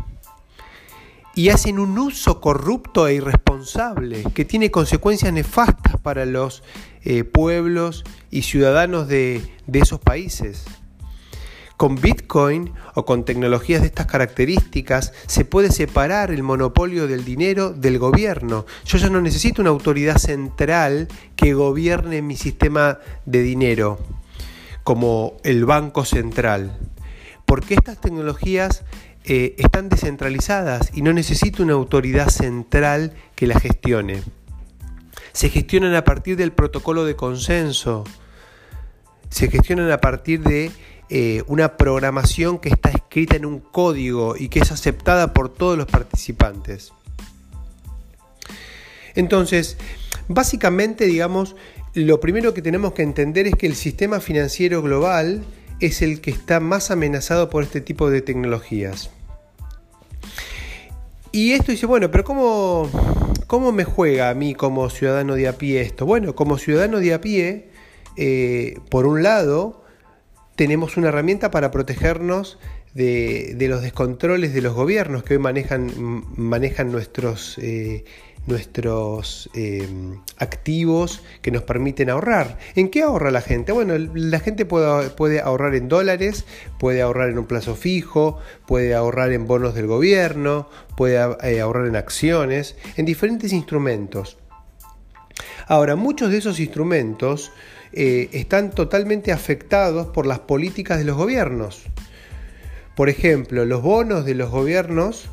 y 1.34 1.48
hacen 1.48 1.78
un 1.78 1.98
uso 1.98 2.40
corrupto 2.40 3.06
e 3.06 3.14
irresponsable 3.14 4.24
que 4.34 4.44
tiene 4.44 4.70
consecuencias 4.70 5.32
nefastas 5.32 5.98
para 6.00 6.26
los 6.26 6.62
eh, 7.02 7.24
pueblos 7.24 8.04
y 8.30 8.42
ciudadanos 8.42 9.08
de, 9.08 9.42
de 9.66 9.78
esos 9.78 9.98
países. 9.98 10.64
Con 11.76 11.96
Bitcoin 11.96 12.72
o 12.94 13.04
con 13.04 13.24
tecnologías 13.24 13.80
de 13.80 13.88
estas 13.88 14.06
características 14.06 15.12
se 15.26 15.44
puede 15.44 15.72
separar 15.72 16.30
el 16.30 16.44
monopolio 16.44 17.08
del 17.08 17.24
dinero 17.24 17.70
del 17.70 17.98
gobierno. 17.98 18.66
Yo 18.84 18.98
ya 18.98 19.08
no 19.10 19.20
necesito 19.20 19.62
una 19.62 19.70
autoridad 19.70 20.18
central 20.18 21.08
que 21.34 21.54
gobierne 21.54 22.22
mi 22.22 22.36
sistema 22.36 23.00
de 23.26 23.42
dinero, 23.42 23.98
como 24.84 25.38
el 25.42 25.64
Banco 25.64 26.04
Central. 26.04 26.78
Porque 27.46 27.74
estas 27.74 28.00
tecnologías 28.00 28.84
eh, 29.24 29.54
están 29.58 29.88
descentralizadas 29.88 30.90
y 30.92 31.02
no 31.02 31.12
necesita 31.12 31.62
una 31.62 31.74
autoridad 31.74 32.28
central 32.28 33.12
que 33.36 33.46
la 33.46 33.58
gestione. 33.60 34.22
Se 35.32 35.48
gestionan 35.48 35.94
a 35.94 36.04
partir 36.04 36.36
del 36.36 36.52
protocolo 36.52 37.04
de 37.04 37.16
consenso, 37.16 38.04
se 39.30 39.48
gestionan 39.48 39.90
a 39.90 40.00
partir 40.00 40.42
de 40.42 40.72
eh, 41.08 41.42
una 41.46 41.76
programación 41.76 42.58
que 42.58 42.68
está 42.68 42.90
escrita 42.90 43.36
en 43.36 43.46
un 43.46 43.60
código 43.60 44.34
y 44.36 44.48
que 44.48 44.60
es 44.60 44.72
aceptada 44.72 45.32
por 45.32 45.50
todos 45.50 45.78
los 45.78 45.86
participantes. 45.86 46.92
Entonces, 49.14 49.76
básicamente, 50.28 51.04
digamos, 51.06 51.54
lo 51.94 52.18
primero 52.20 52.54
que 52.54 52.62
tenemos 52.62 52.92
que 52.94 53.02
entender 53.02 53.46
es 53.46 53.54
que 53.54 53.66
el 53.66 53.74
sistema 53.74 54.20
financiero 54.20 54.82
global 54.82 55.42
es 55.86 56.02
el 56.02 56.20
que 56.20 56.30
está 56.30 56.60
más 56.60 56.90
amenazado 56.90 57.50
por 57.50 57.62
este 57.62 57.80
tipo 57.80 58.10
de 58.10 58.22
tecnologías. 58.22 59.10
Y 61.32 61.52
esto 61.52 61.72
dice, 61.72 61.86
bueno, 61.86 62.10
pero 62.10 62.24
¿cómo, 62.24 62.90
¿cómo 63.46 63.72
me 63.72 63.84
juega 63.84 64.30
a 64.30 64.34
mí 64.34 64.54
como 64.54 64.90
ciudadano 64.90 65.34
de 65.34 65.48
a 65.48 65.58
pie 65.58 65.80
esto? 65.80 66.06
Bueno, 66.06 66.34
como 66.34 66.58
ciudadano 66.58 66.98
de 66.98 67.14
a 67.14 67.20
pie, 67.20 67.70
eh, 68.16 68.78
por 68.90 69.06
un 69.06 69.22
lado, 69.22 69.82
tenemos 70.56 70.96
una 70.96 71.08
herramienta 71.08 71.50
para 71.50 71.70
protegernos 71.70 72.58
de, 72.94 73.56
los 73.68 73.80
descontroles 73.82 74.52
de 74.52 74.60
los 74.60 74.74
gobiernos 74.74 75.22
que 75.22 75.34
hoy 75.34 75.40
manejan, 75.40 75.90
manejan 76.36 76.92
nuestros 76.92 77.58
eh, 77.58 78.04
nuestros 78.46 79.48
eh, 79.54 79.88
activos 80.38 81.22
que 81.42 81.50
nos 81.50 81.62
permiten 81.62 82.10
ahorrar. 82.10 82.58
¿En 82.74 82.88
qué 82.90 83.02
ahorra 83.02 83.30
la 83.30 83.40
gente? 83.40 83.72
Bueno, 83.72 83.94
la 84.14 84.40
gente 84.40 84.64
puede, 84.64 85.10
puede, 85.10 85.40
ahorrar 85.40 85.74
en 85.74 85.88
dólares, 85.88 86.44
puede 86.78 87.02
ahorrar 87.02 87.28
en 87.30 87.38
un 87.38 87.46
plazo 87.46 87.76
fijo, 87.76 88.38
puede 88.66 88.94
ahorrar 88.94 89.32
en 89.32 89.46
bonos 89.46 89.74
del 89.74 89.86
gobierno, 89.86 90.68
puede 90.96 91.18
eh, 91.42 91.60
ahorrar 91.60 91.86
en 91.86 91.96
acciones, 91.96 92.76
en 92.96 93.06
diferentes 93.06 93.52
instrumentos. 93.52 94.38
Ahora, 95.68 95.94
muchos 95.96 96.30
de 96.30 96.38
esos 96.38 96.58
instrumentos 96.58 97.52
eh, 97.92 98.28
están 98.32 98.70
totalmente 98.70 99.32
afectados 99.32 100.08
por 100.08 100.26
las 100.26 100.40
políticas 100.40 100.98
de 100.98 101.04
los 101.04 101.16
gobiernos. 101.16 101.84
Por 102.96 103.08
ejemplo, 103.08 103.64
los 103.64 103.82
bonos 103.82 104.24
de 104.24 104.34
los 104.34 104.50
gobiernos, 104.50 105.28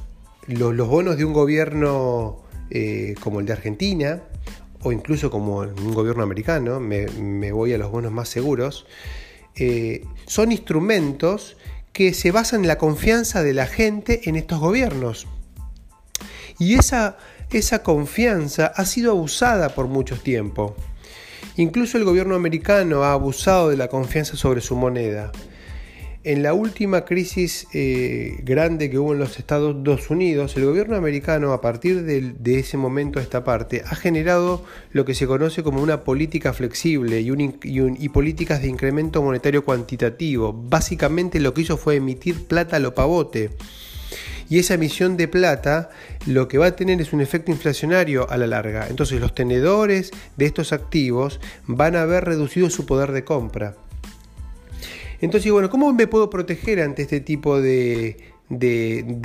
los, 0.47 0.73
los 0.75 0.87
bonos 0.87 1.17
de 1.17 1.25
un 1.25 1.33
gobierno 1.33 2.48
eh, 2.69 3.15
como 3.21 3.39
el 3.39 3.45
de 3.45 3.53
Argentina, 3.53 4.21
o 4.81 4.91
incluso 4.91 5.29
como 5.29 5.57
un 5.57 5.93
gobierno 5.93 6.23
americano, 6.23 6.79
me, 6.79 7.51
voy 7.51 7.73
a 7.73 7.77
los 7.77 7.91
bonos 7.91 8.11
más 8.11 8.29
seguros, 8.29 8.85
eh, 9.55 10.05
son 10.25 10.51
instrumentos 10.51 11.57
que 11.91 12.13
se 12.13 12.31
basan 12.31 12.61
en 12.61 12.67
la 12.67 12.77
confianza 12.77 13.43
de 13.43 13.53
la 13.53 13.65
gente 13.65 14.29
en 14.29 14.35
estos 14.35 14.59
gobiernos. 14.59 15.27
Y 16.57 16.75
esa, 16.75 17.17
esa 17.51 17.83
confianza 17.83 18.67
ha 18.67 18.85
sido 18.85 19.11
abusada 19.11 19.69
por 19.69 19.87
mucho 19.87 20.17
tiempo. 20.19 20.75
Incluso 21.57 21.97
el 21.97 22.05
gobierno 22.05 22.35
americano 22.35 23.03
ha 23.03 23.13
abusado 23.13 23.69
de 23.69 23.77
la 23.77 23.89
confianza 23.89 24.37
sobre 24.37 24.61
su 24.61 24.75
moneda. 24.75 25.31
En 26.25 26.43
la 26.43 26.53
última 26.53 27.05
crisis 27.05 27.65
eh, 27.73 28.41
grande 28.43 28.89
que 28.89 28.99
hubo 28.99 29.13
en 29.13 29.19
los 29.19 29.39
Estados 29.39 30.09
Unidos, 30.09 30.57
el 30.57 30.65
gobierno 30.65 30.97
americano, 30.97 31.53
a 31.53 31.61
partir 31.61 32.03
de, 32.03 32.59
ese 32.59 32.75
momento 32.75 33.19
a 33.19 33.21
esta 33.21 33.45
parte, 33.45 33.83
ha 33.85 33.95
generado 33.95 34.65
lo 34.91 35.05
que 35.05 35.13
se 35.13 35.27
conoce 35.27 35.63
como 35.63 35.81
una 35.81 36.03
política 36.03 36.51
flexible 36.51 37.21
y, 37.21 37.31
y, 37.63 38.09
políticas 38.09 38.61
de 38.61 38.67
incremento 38.67 39.23
monetario 39.23 39.63
cuantitativo. 39.63 40.51
Básicamente 40.51 41.39
lo 41.39 41.53
que 41.53 41.61
hizo 41.61 41.77
fue 41.77 41.95
emitir 41.95 42.47
plata 42.47 42.75
a 42.75 42.79
lo 42.79 42.93
pavote. 42.93 43.51
Y 44.49 44.59
esa 44.59 44.73
emisión 44.73 45.15
de 45.15 45.29
plata 45.29 45.89
lo 46.25 46.49
que 46.49 46.57
va 46.57 46.65
a 46.65 46.75
tener 46.75 46.99
es 46.99 47.13
un 47.13 47.21
efecto 47.21 47.49
inflacionario 47.49 48.29
a 48.29 48.35
la 48.35 48.47
larga. 48.47 48.87
Entonces 48.89 49.21
los 49.21 49.33
tenedores 49.33 50.11
de 50.35 50.45
estos 50.47 50.73
activos 50.73 51.39
van 51.65 51.95
a 51.95 52.01
haber 52.01 52.25
reducido 52.25 52.69
su 52.69 52.85
poder 52.85 53.13
de 53.13 53.23
compra. 53.23 53.77
Entonces, 55.21 55.51
bueno, 55.51 55.69
¿cómo 55.69 55.93
me 55.93 56.07
puedo 56.07 56.29
proteger 56.29 56.81
ante 56.81 57.01
este 57.03 57.19
tipo 57.19 57.61
de, 57.61 58.17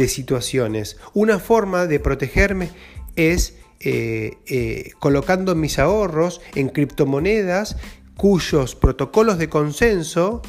situaciones? 0.08 0.96
Una 1.12 1.38
forma 1.38 1.86
de 1.86 2.00
protegerme 2.00 2.70
es 3.16 3.56
eh, 3.80 4.38
eh, 4.46 4.90
colocando 4.98 5.54
mis 5.54 5.78
ahorros 5.78 6.40
en 6.54 6.68
criptomonedas 6.68 7.76
cuyos 8.16 8.74
protocolos 8.74 9.38
de 9.38 9.48
consenso 9.48 10.42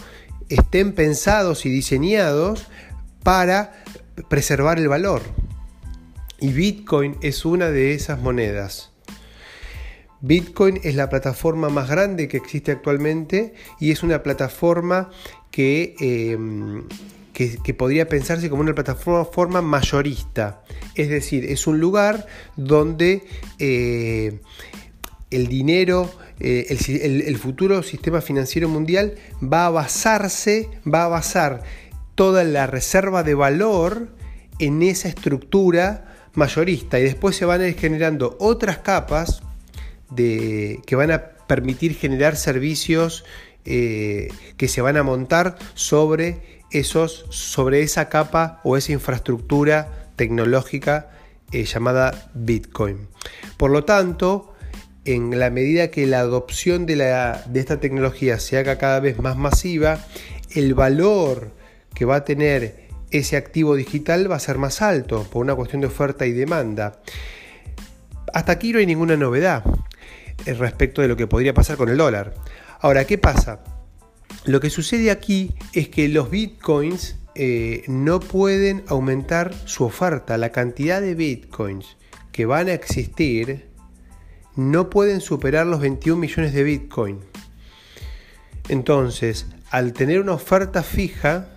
estén 0.49 0.93
pensados 0.93 1.65
y 1.65 1.69
diseñados 1.69 2.67
para 3.23 3.83
preservar 4.29 4.79
el 4.79 4.87
valor. 4.87 5.21
Y 6.39 6.51
Bitcoin 6.51 7.17
es 7.21 7.45
una 7.45 7.69
de 7.69 7.93
esas 7.93 8.19
monedas. 8.19 8.94
Bitcoin 10.25 10.79
es 10.83 10.95
la 10.95 11.07
plataforma 11.07 11.69
más 11.69 11.87
grande 11.87 12.27
que 12.27 12.37
existe 12.37 12.71
actualmente 12.71 13.53
y 13.79 13.91
es 13.91 14.01
una 14.01 14.23
plataforma 14.23 15.11
que, 15.51 15.95
em, 15.99 16.83
que, 17.31 17.73
podría 17.75 18.09
pensarse 18.09 18.49
como 18.49 18.63
una 18.63 18.73
plataforma 18.73 19.61
mayorista. 19.61 20.63
Es 20.95 21.09
decir, 21.09 21.45
es 21.45 21.67
un 21.67 21.79
lugar 21.79 22.25
donde 22.55 23.23
eh, 23.59 24.39
el 25.29 25.47
dinero, 25.47 26.11
eh, 26.39 26.65
el, 26.69 27.37
futuro 27.37 27.83
sistema 27.83 28.19
financiero 28.19 28.67
mundial 28.67 29.13
va 29.43 29.67
a 29.67 29.69
basarse, 29.69 30.69
va 30.91 31.05
a 31.05 31.07
basar 31.07 31.61
toda 32.15 32.43
la 32.43 32.65
reserva 32.65 33.21
de 33.21 33.35
valor 33.35 34.09
en 34.57 34.81
esa 34.81 35.07
estructura 35.07 36.15
mayorista 36.33 36.99
y 36.99 37.03
después 37.03 37.35
se 37.35 37.45
van 37.45 37.61
a 37.61 37.67
ir 37.67 37.77
generando 37.77 38.37
otras 38.39 38.79
capas 38.79 39.44
que 40.15 40.95
van 40.95 41.11
a 41.11 41.35
permitir 41.47 41.95
generar 41.95 42.35
servicios 42.35 43.23
eh, 43.67 44.29
que 44.57 44.67
se 44.67 44.81
van 44.81 44.95
a 44.95 45.01
montar 45.03 45.57
sobre, 45.73 46.61
esos, 46.71 47.25
sobre 47.29 47.81
esa 47.81 48.09
capa 48.09 48.61
o 48.63 48.77
esa 48.77 48.91
infraestructura 48.91 50.11
tecnológica 50.15 51.09
eh, 51.51 51.65
llamada 51.65 52.29
Bitcoin. 52.35 53.07
Por 53.57 53.71
lo 53.71 53.83
tanto, 53.83 54.53
en 55.03 55.39
la 55.39 55.49
medida 55.49 55.89
que 55.89 56.05
la 56.05 56.19
adopción 56.19 56.85
de, 56.85 56.93
esta 57.55 57.79
tecnología 57.79 58.39
se 58.39 58.57
haga 58.57 58.77
cada 58.77 58.99
vez 58.99 59.19
más 59.19 59.35
masiva, 59.35 59.99
el 60.51 60.73
valor 60.75 61.51
que 61.93 62.05
va 62.05 62.17
a 62.17 62.25
tener 62.25 62.85
ese 63.09 63.37
activo 63.37 63.75
digital 63.75 64.29
va 64.29 64.35
a 64.35 64.39
ser 64.39 64.57
más 64.57 64.81
alto 64.81 65.23
por 65.23 65.41
una 65.43 65.55
cuestión 65.55 65.81
de 65.81 65.87
oferta 65.87 66.25
y 66.25 66.33
demanda. 66.33 66.99
Hasta 68.33 68.51
aquí 68.51 68.73
no 68.73 68.79
hay 68.79 68.85
ninguna 68.85 69.15
novedad. 69.15 69.63
Eh, 70.45 70.53
respecto 70.53 71.01
de 71.01 71.07
lo 71.07 71.17
que 71.17 71.27
podría 71.27 71.53
pasar 71.53 71.77
con 71.77 71.89
el 71.89 71.97
dólar. 71.97 72.33
Ahora, 72.79 73.05
¿qué 73.05 73.17
pasa? 73.17 73.63
Lo 74.45 74.59
que 74.59 74.69
sucede 74.69 75.09
aquí 75.09 75.55
es 75.73 75.89
que 75.89 76.07
los 76.07 76.29
bitcoins 76.29 77.17
eh, 77.33 77.83
no 77.87 78.19
pueden 78.19 78.83
aumentar 78.87 79.53
su 79.65 79.83
oferta. 79.85 80.37
La 80.37 80.51
cantidad 80.51 81.01
de 81.01 81.15
bitcoins 81.15 81.97
que 82.31 82.45
van 82.45 82.67
a 82.67 82.73
existir 82.73 83.69
no 84.55 84.89
pueden 84.89 85.19
superar 85.19 85.65
los 85.65 85.81
21 85.81 86.19
millones 86.19 86.53
de 86.53 86.63
bitcoin. 86.63 87.19
Entonces, 88.69 89.47
al 89.71 89.93
tener 89.93 90.21
una 90.21 90.33
oferta 90.33 90.83
fija, 90.83 91.49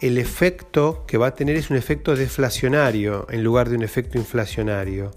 el 0.00 0.18
efecto 0.18 1.04
que 1.06 1.18
va 1.18 1.28
a 1.28 1.34
tener 1.34 1.56
es 1.56 1.70
un 1.70 1.76
efecto 1.76 2.16
deflacionario 2.16 3.26
en 3.30 3.42
lugar 3.42 3.68
de 3.68 3.76
un 3.76 3.82
efecto 3.82 4.18
inflacionario. 4.18 5.10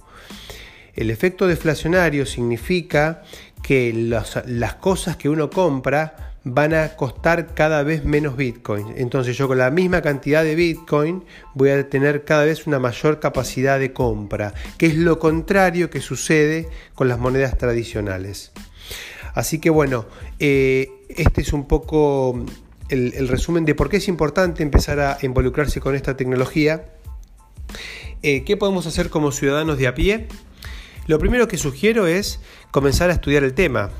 El 0.98 1.12
efecto 1.12 1.48
deflacionario 1.48 2.26
significa 2.26 3.22
que 3.62 3.94
las 3.94 4.76
cosas 4.76 5.16
que 5.16 5.30
uno 5.30 5.50
compra 5.50 6.34
van 6.44 6.74
a 6.74 6.96
costar 6.96 7.54
cada 7.54 7.84
vez 7.84 8.04
menos 8.04 8.36
Bitcoin. 8.36 8.94
Entonces 8.98 9.38
yo 9.38 9.48
con 9.48 9.60
la 9.60 9.70
misma 9.70 10.02
cantidad 10.02 10.44
de 10.44 10.56
Bitcoin 10.56 11.24
voy 11.54 11.70
a 11.70 11.88
tener 11.88 12.26
cada 12.26 12.46
vez 12.46 12.66
una 12.66 12.80
mayor 12.80 13.20
capacidad 13.20 13.80
de 13.80 13.94
compra, 13.94 14.56
que 14.78 14.88
es 14.88 14.96
lo 14.96 15.20
contrario 15.20 15.92
que 15.92 16.02
sucede 16.02 16.68
con 16.96 17.08
las 17.08 17.20
monedas 17.20 17.58
tradicionales. 17.60 18.52
Así 19.36 19.60
que 19.60 19.70
bueno, 19.70 20.08
eh, 20.40 20.90
este 21.10 21.42
es 21.42 21.54
un 21.54 21.68
poco 21.68 22.44
el, 22.90 23.28
resumen 23.28 23.66
de 23.66 23.76
por 23.76 23.90
qué 23.90 23.98
es 23.98 24.08
importante 24.08 24.64
empezar 24.64 25.00
a 25.00 25.20
involucrarse 25.22 25.80
con 25.80 25.94
esta 25.94 26.18
tecnología. 26.18 26.86
Eh, 28.24 28.44
¿Qué 28.46 28.58
podemos 28.58 28.88
hacer 28.88 29.12
como 29.12 29.32
ciudadanos 29.32 29.78
de 29.78 29.88
a 29.88 29.94
pie? 29.94 30.28
Lo 31.08 31.20
primero 31.20 31.48
que 31.48 31.58
sugiero 31.58 32.06
es 32.06 32.42
comenzar 32.70 33.10
a 33.10 33.14
estudiar 33.14 33.46
el 33.46 33.54
tema. 33.54 33.92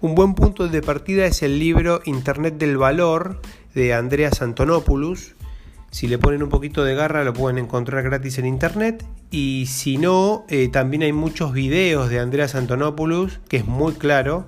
Un 0.00 0.14
buen 0.14 0.34
punto 0.34 0.68
de 0.68 0.82
partida 0.82 1.26
es 1.26 1.42
el 1.42 1.58
libro 1.58 2.00
Internet 2.04 2.58
del 2.58 2.76
Valor 2.76 3.42
de 3.74 3.92
Andreas 3.92 4.40
Antonopoulos. 4.40 5.34
Si 5.90 6.06
le 6.06 6.16
ponen 6.16 6.44
un 6.44 6.48
poquito 6.48 6.84
de 6.84 6.94
garra 6.94 7.24
lo 7.24 7.32
pueden 7.32 7.58
encontrar 7.58 8.04
gratis 8.04 8.38
en 8.38 8.46
internet. 8.46 9.04
Y 9.32 9.66
si 9.66 9.98
no, 9.98 10.46
eh, 10.48 10.68
también 10.68 11.02
hay 11.02 11.12
muchos 11.12 11.52
videos 11.52 12.08
de 12.08 12.20
Andreas 12.20 12.54
Antonopoulos, 12.54 13.40
que 13.48 13.56
es 13.56 13.66
muy 13.66 13.94
claro. 13.94 14.46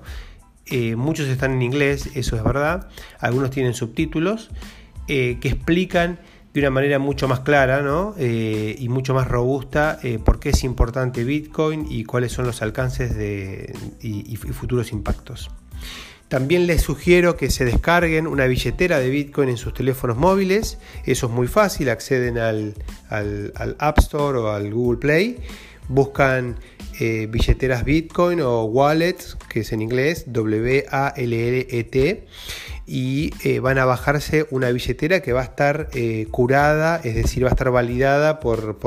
Eh, 0.67 0.95
muchos 0.95 1.27
están 1.27 1.51
en 1.51 1.61
inglés, 1.61 2.09
eso 2.15 2.37
es 2.37 2.43
verdad. 2.45 2.87
Algunos 3.19 3.49
tienen 3.49 3.73
subtítulos 3.73 4.49
eh, 5.09 5.39
que 5.41 5.49
explican 5.49 6.19
de 6.53 6.59
una 6.59 6.69
manera 6.69 6.99
mucho 6.99 7.27
más 7.27 7.41
clara 7.41 7.81
eh, 8.17 8.75
y 8.77 8.89
mucho 8.89 9.13
más 9.13 9.27
robusta 9.27 9.99
eh, 10.03 10.19
por 10.23 10.39
qué 10.39 10.49
es 10.49 10.63
importante 10.63 11.23
Bitcoin 11.23 11.87
y 11.89 12.03
cuáles 12.03 12.33
son 12.33 12.45
los 12.45 12.61
alcances 12.61 13.15
de, 13.15 13.73
y, 14.01 14.35
futuros 14.35 14.91
impactos. 14.91 15.49
También 16.27 16.67
les 16.67 16.81
sugiero 16.81 17.35
que 17.35 17.49
se 17.49 17.65
descarguen 17.65 18.27
una 18.27 18.45
billetera 18.45 18.99
de 18.99 19.09
Bitcoin 19.09 19.49
en 19.49 19.57
sus 19.57 19.73
teléfonos 19.73 20.17
móviles. 20.17 20.77
Eso 21.05 21.27
es 21.27 21.31
muy 21.31 21.47
fácil, 21.47 21.89
acceden 21.89 22.37
al, 22.37 22.75
App 23.79 23.99
Store 23.99 24.37
o 24.37 24.49
al 24.49 24.73
Google 24.73 24.99
Play, 24.99 25.37
buscan 25.89 26.57
eh, 26.99 27.27
billeteras 27.29 27.83
Bitcoin 27.83 28.41
o 28.41 28.63
wallets, 28.63 29.37
que 29.49 29.61
es 29.61 29.71
en 29.73 29.81
inglés 29.81 30.25
W-A-L-L-E-T, 30.27 32.27
y 32.91 33.31
eh, 33.45 33.61
van 33.61 33.77
a 33.77 33.85
bajarse 33.85 34.47
una 34.49 34.69
billetera 34.69 35.21
que 35.21 35.31
va 35.31 35.39
a 35.39 35.45
estar 35.45 35.87
eh, 35.93 36.27
curada, 36.29 36.99
es 37.01 37.15
decir, 37.15 37.41
va 37.41 37.47
a 37.47 37.51
estar 37.51 37.71
validada 37.71 38.41
por, 38.41 38.77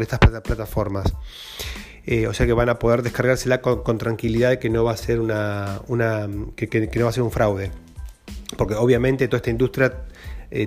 estas 0.00 0.18
plataformas. 0.18 1.12
Eh, 2.06 2.26
o 2.28 2.32
sea 2.32 2.46
que 2.46 2.54
van 2.54 2.70
a 2.70 2.78
poder 2.78 3.02
descargársela 3.02 3.60
con, 3.60 3.98
tranquilidad 3.98 4.48
de 4.48 4.58
que 4.58 4.70
no 4.70 4.84
va 4.84 4.92
a 4.92 4.96
ser 4.96 5.20
una, 5.20 5.82
que, 6.56 6.90
no 6.96 7.04
va 7.04 7.10
a 7.10 7.12
ser 7.12 7.22
un 7.22 7.30
fraude. 7.30 7.70
Porque 8.56 8.74
obviamente 8.74 9.28
toda 9.28 9.36
esta 9.36 9.50
industria 9.50 9.98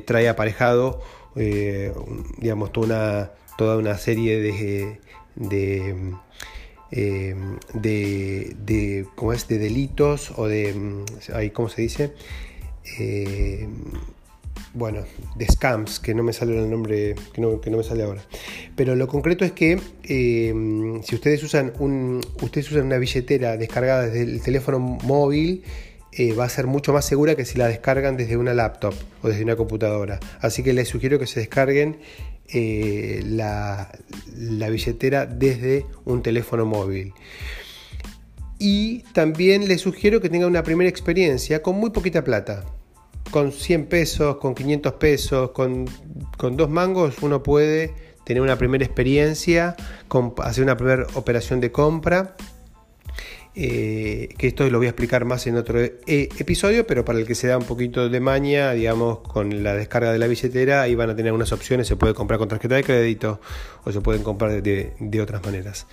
trae 0.06 0.30
aparejado 0.30 1.02
digamos 2.38 2.71
toda 2.71 2.86
una, 2.86 3.32
toda 3.58 3.78
una 3.78 3.98
serie 3.98 4.39
de, 4.39 5.00
de 5.36 6.13
de, 7.74 9.06
¿cómo 9.15 9.34
es? 9.34 9.48
de 9.48 9.58
delitos 9.58 10.32
o 10.38 10.48
de, 10.48 11.04
¿cómo 11.54 11.69
se 11.69 11.82
dice? 11.82 12.13
Eh, 13.00 13.67
bueno, 14.74 15.04
de 15.36 15.45
scams, 15.45 16.00
que 16.00 16.13
no 16.13 16.24
me 16.24 16.34
sale 16.34 16.58
el 16.58 16.69
nombre, 16.69 17.15
que 17.34 17.41
no, 17.41 17.60
me 17.63 17.84
sale 17.84 18.04
ahora. 18.04 18.21
Pero 18.76 18.95
lo 18.95 19.08
concreto 19.08 19.45
es 19.45 19.54
que 19.54 19.80
eh, 20.04 21.02
si 21.04 21.15
ustedes 21.15 21.43
usan, 21.43 21.74
un, 21.80 22.21
ustedes 22.41 22.71
usan 22.71 22.86
una 22.86 22.98
billetera 22.98 23.58
descargada 23.58 24.08
desde 24.08 24.24
el 24.24 24.41
teléfono 24.41 24.80
móvil, 24.80 25.63
eh, 26.12 26.34
va 26.34 26.45
a 26.45 26.50
ser 26.50 26.67
mucho 26.67 26.93
más 26.93 27.06
segura 27.06 27.36
que 27.36 27.45
si 27.45 27.58
la 27.58 27.67
descargan 27.67 28.17
desde 28.17 28.38
una 28.38 28.54
laptop 28.54 28.93
o 29.21 29.30
desde 29.30 29.43
una 29.43 29.56
computadora. 29.56 30.19
Así 30.39 30.62
que 30.62 30.74
les 30.74 30.88
sugiero 30.88 31.19
que 31.19 31.28
se 31.28 31.39
descarguen 31.39 31.98
la, 32.54 33.98
la 34.36 34.69
billetera 34.69 35.26
desde 35.26 35.86
un 36.06 36.21
teléfono 36.21 36.65
móvil. 36.65 37.13
Y 38.59 38.99
también 39.13 39.67
les 39.67 39.81
sugiero 39.81 40.21
que 40.21 40.29
tengan 40.29 40.49
una 40.49 40.63
primera 40.63 40.89
experiencia 40.89 41.61
con 41.61 41.77
muy 41.77 41.89
poquita 41.89 42.23
plata. 42.23 42.63
Con 43.31 43.51
100 43.51 43.87
pesos, 43.87 44.37
con 44.37 44.55
500 44.55 44.93
pesos, 44.93 45.51
con, 45.51 45.85
dos 46.51 46.69
mangos 46.69 47.15
uno 47.21 47.43
puede 47.43 47.93
tener 48.23 48.41
una 48.41 48.57
primera 48.57 48.85
experiencia, 48.85 49.75
hacer 50.43 50.63
una 50.63 50.77
primera 50.77 51.05
operación 51.15 51.59
de 51.59 51.71
compra 51.71 52.35
eh, 53.57 54.29
que 54.37 54.47
esto 54.47 54.69
lo 54.69 54.79
voy 54.79 54.87
a 54.87 54.89
explicar 54.89 55.23
más 55.23 55.47
en 55.47 55.55
otro 55.55 55.79
eh, 55.79 55.93
episodio, 56.05 56.85
pero 56.85 57.05
para 57.05 57.19
el 57.19 57.25
que 57.25 57.35
se 57.35 57.47
da 57.47 57.57
un 57.57 57.63
poquito 57.63 58.09
de 58.09 58.19
maña, 58.19 58.73
digamos, 58.73 59.19
con 59.19 59.63
la 59.63 59.73
descarga 59.73 60.11
de 60.11 60.19
la 60.19 60.27
billetera, 60.27 60.81
ahí 60.81 60.93
van 60.93 61.11
a 61.11 61.15
tener 61.15 61.31
unas 61.31 61.53
opciones, 61.53 61.87
se 61.87 61.95
puede 61.95 62.13
comprar 62.13 62.37
con 62.37 62.49
tarjeta 62.49 62.75
de 62.75 62.83
crédito 62.83 63.39
o 63.85 63.93
se 63.93 64.01
pueden 64.01 64.23
comprar 64.23 64.61
de, 64.61 65.21
otras 65.21 65.41
maneras. 65.45 65.87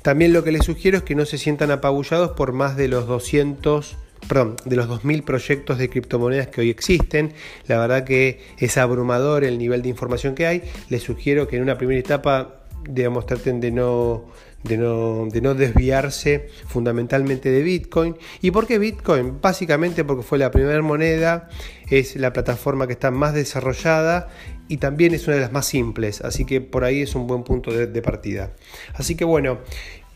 También 0.00 0.32
lo 0.32 0.42
que 0.42 0.52
les 0.52 0.64
sugiero 0.64 0.96
es 0.96 1.02
que 1.02 1.14
no 1.14 1.26
se 1.26 1.36
sientan 1.36 1.70
apabullados 1.70 2.30
por 2.30 2.52
más 2.52 2.76
de 2.76 2.88
los 2.88 3.06
200 3.06 3.98
perdón, 4.26 4.56
de 4.64 4.76
los 4.76 4.88
2.000 4.88 5.24
proyectos 5.24 5.78
de 5.78 5.90
criptomonedas 5.90 6.46
que 6.46 6.60
hoy 6.60 6.70
existen. 6.70 7.34
La 7.66 7.76
verdad 7.78 8.04
que 8.04 8.40
es 8.56 8.78
abrumador 8.78 9.42
el 9.44 9.58
nivel 9.58 9.82
de 9.82 9.88
información 9.88 10.34
que 10.36 10.46
hay. 10.46 10.62
Les 10.88 11.02
sugiero 11.02 11.48
que 11.48 11.56
en 11.56 11.62
una 11.62 11.76
primera 11.76 11.98
etapa, 11.98 12.62
digamos, 12.88 13.26
traten 13.26 13.60
de 13.60 13.72
no 13.72 14.30
de 14.64 14.76
no, 14.76 15.26
de 15.26 15.40
no 15.40 15.54
desviarse 15.54 16.48
fundamentalmente 16.66 17.50
de 17.50 17.62
Bitcoin. 17.62 18.16
¿Y 18.40 18.50
por 18.50 18.66
qué 18.66 18.78
Bitcoin? 18.78 19.40
Básicamente 19.40 20.04
porque 20.04 20.22
fue 20.22 20.38
la 20.38 20.50
primera 20.50 20.82
moneda, 20.82 21.48
es 21.90 22.16
la 22.16 22.32
plataforma 22.32 22.86
que 22.86 22.92
está 22.92 23.10
más 23.10 23.34
desarrollada 23.34 24.28
y 24.68 24.78
también 24.78 25.14
es 25.14 25.26
una 25.26 25.36
de 25.36 25.42
las 25.42 25.52
más 25.52 25.66
simples, 25.66 26.20
así 26.22 26.44
que 26.44 26.60
por 26.60 26.84
ahí 26.84 27.02
es 27.02 27.14
un 27.14 27.26
buen 27.26 27.42
punto 27.42 27.72
de, 27.72 28.02
partida. 28.02 28.54
Así 28.94 29.16
que 29.16 29.24
bueno, 29.24 29.58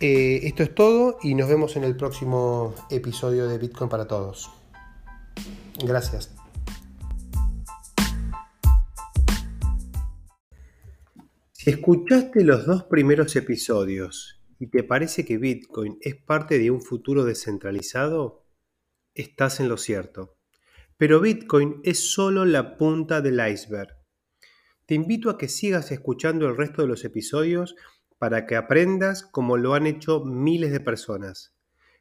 eh, 0.01 0.41
esto 0.45 0.63
es 0.63 0.75
todo 0.75 1.19
y 1.23 1.35
nos 1.35 1.49
vemos 1.49 1.77
en 1.77 1.85
el 1.85 1.97
próximo 1.97 2.75
episodio 2.91 3.49
de 3.49 3.59
Bitcoin 3.59 3.91
para 3.91 4.07
Todos. 4.07 4.51
Gracias. 5.85 6.33
Si 11.53 11.71
escuchaste 11.71 12.45
los 12.45 12.65
dos 12.65 12.85
primeros 12.85 13.35
episodios 13.37 14.36
y 14.59 14.69
te 14.69 14.83
parece 14.83 15.25
que 15.25 15.39
Bitcoin 15.39 15.99
es 16.01 16.17
parte 16.17 16.59
de 16.59 16.71
un 16.71 16.81
futuro 16.81 17.25
descentralizado, 17.25 18.47
estás 19.15 19.61
en 19.61 19.69
lo 19.69 19.77
cierto. 19.77 20.37
Pero 20.97 21.21
Bitcoin 21.21 21.81
es 21.85 22.11
solo 22.11 22.45
la 22.45 22.77
punta 22.77 23.21
del 23.21 23.41
iceberg. 23.47 23.97
Te 24.87 24.95
invito 24.95 25.31
a 25.31 25.37
que 25.37 25.49
sigas 25.49 25.93
escuchando 25.93 26.49
el 26.49 26.57
resto 26.57 26.83
de 26.83 26.89
los 26.89 27.05
episodios 27.05 27.75
para 28.19 28.47
que 28.47 28.57
aprendas 28.57 29.25
como 29.25 29.57
lo 29.57 29.75
han 29.75 29.87
hecho 29.87 30.25
miles 30.25 30.73
de 30.73 30.81
personas. 30.81 31.55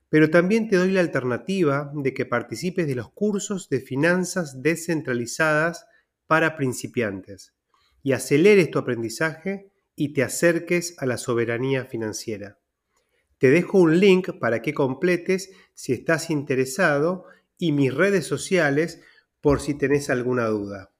Pero 0.07 0.29
también 0.29 0.69
te 0.69 0.77
doy 0.77 0.91
la 0.91 1.01
alternativa 1.01 1.91
de 1.93 2.13
que 2.13 2.25
participes 2.25 2.87
de 2.87 2.95
los 2.95 3.11
cursos 3.11 3.67
de 3.69 3.81
finanzas 3.81 4.61
descentralizadas 4.61 5.85
para 6.27 6.55
principiantes 6.55 7.53
y 8.01 8.13
aceleres 8.13 8.71
tu 8.71 8.79
aprendizaje 8.79 9.71
y 9.95 10.13
te 10.13 10.23
acerques 10.23 10.95
a 10.97 11.05
la 11.05 11.17
soberanía 11.17 11.85
financiera. 11.85 12.59
Te 13.37 13.49
dejo 13.49 13.79
un 13.79 13.99
link 13.99 14.39
para 14.39 14.61
que 14.61 14.73
completes 14.73 15.51
si 15.73 15.93
estás 15.93 16.29
interesado 16.29 17.25
y 17.57 17.71
mis 17.71 17.93
redes 17.93 18.25
sociales 18.25 19.01
por 19.41 19.61
si 19.61 19.75
tenés 19.75 20.09
alguna 20.09 20.47
duda. 20.47 20.94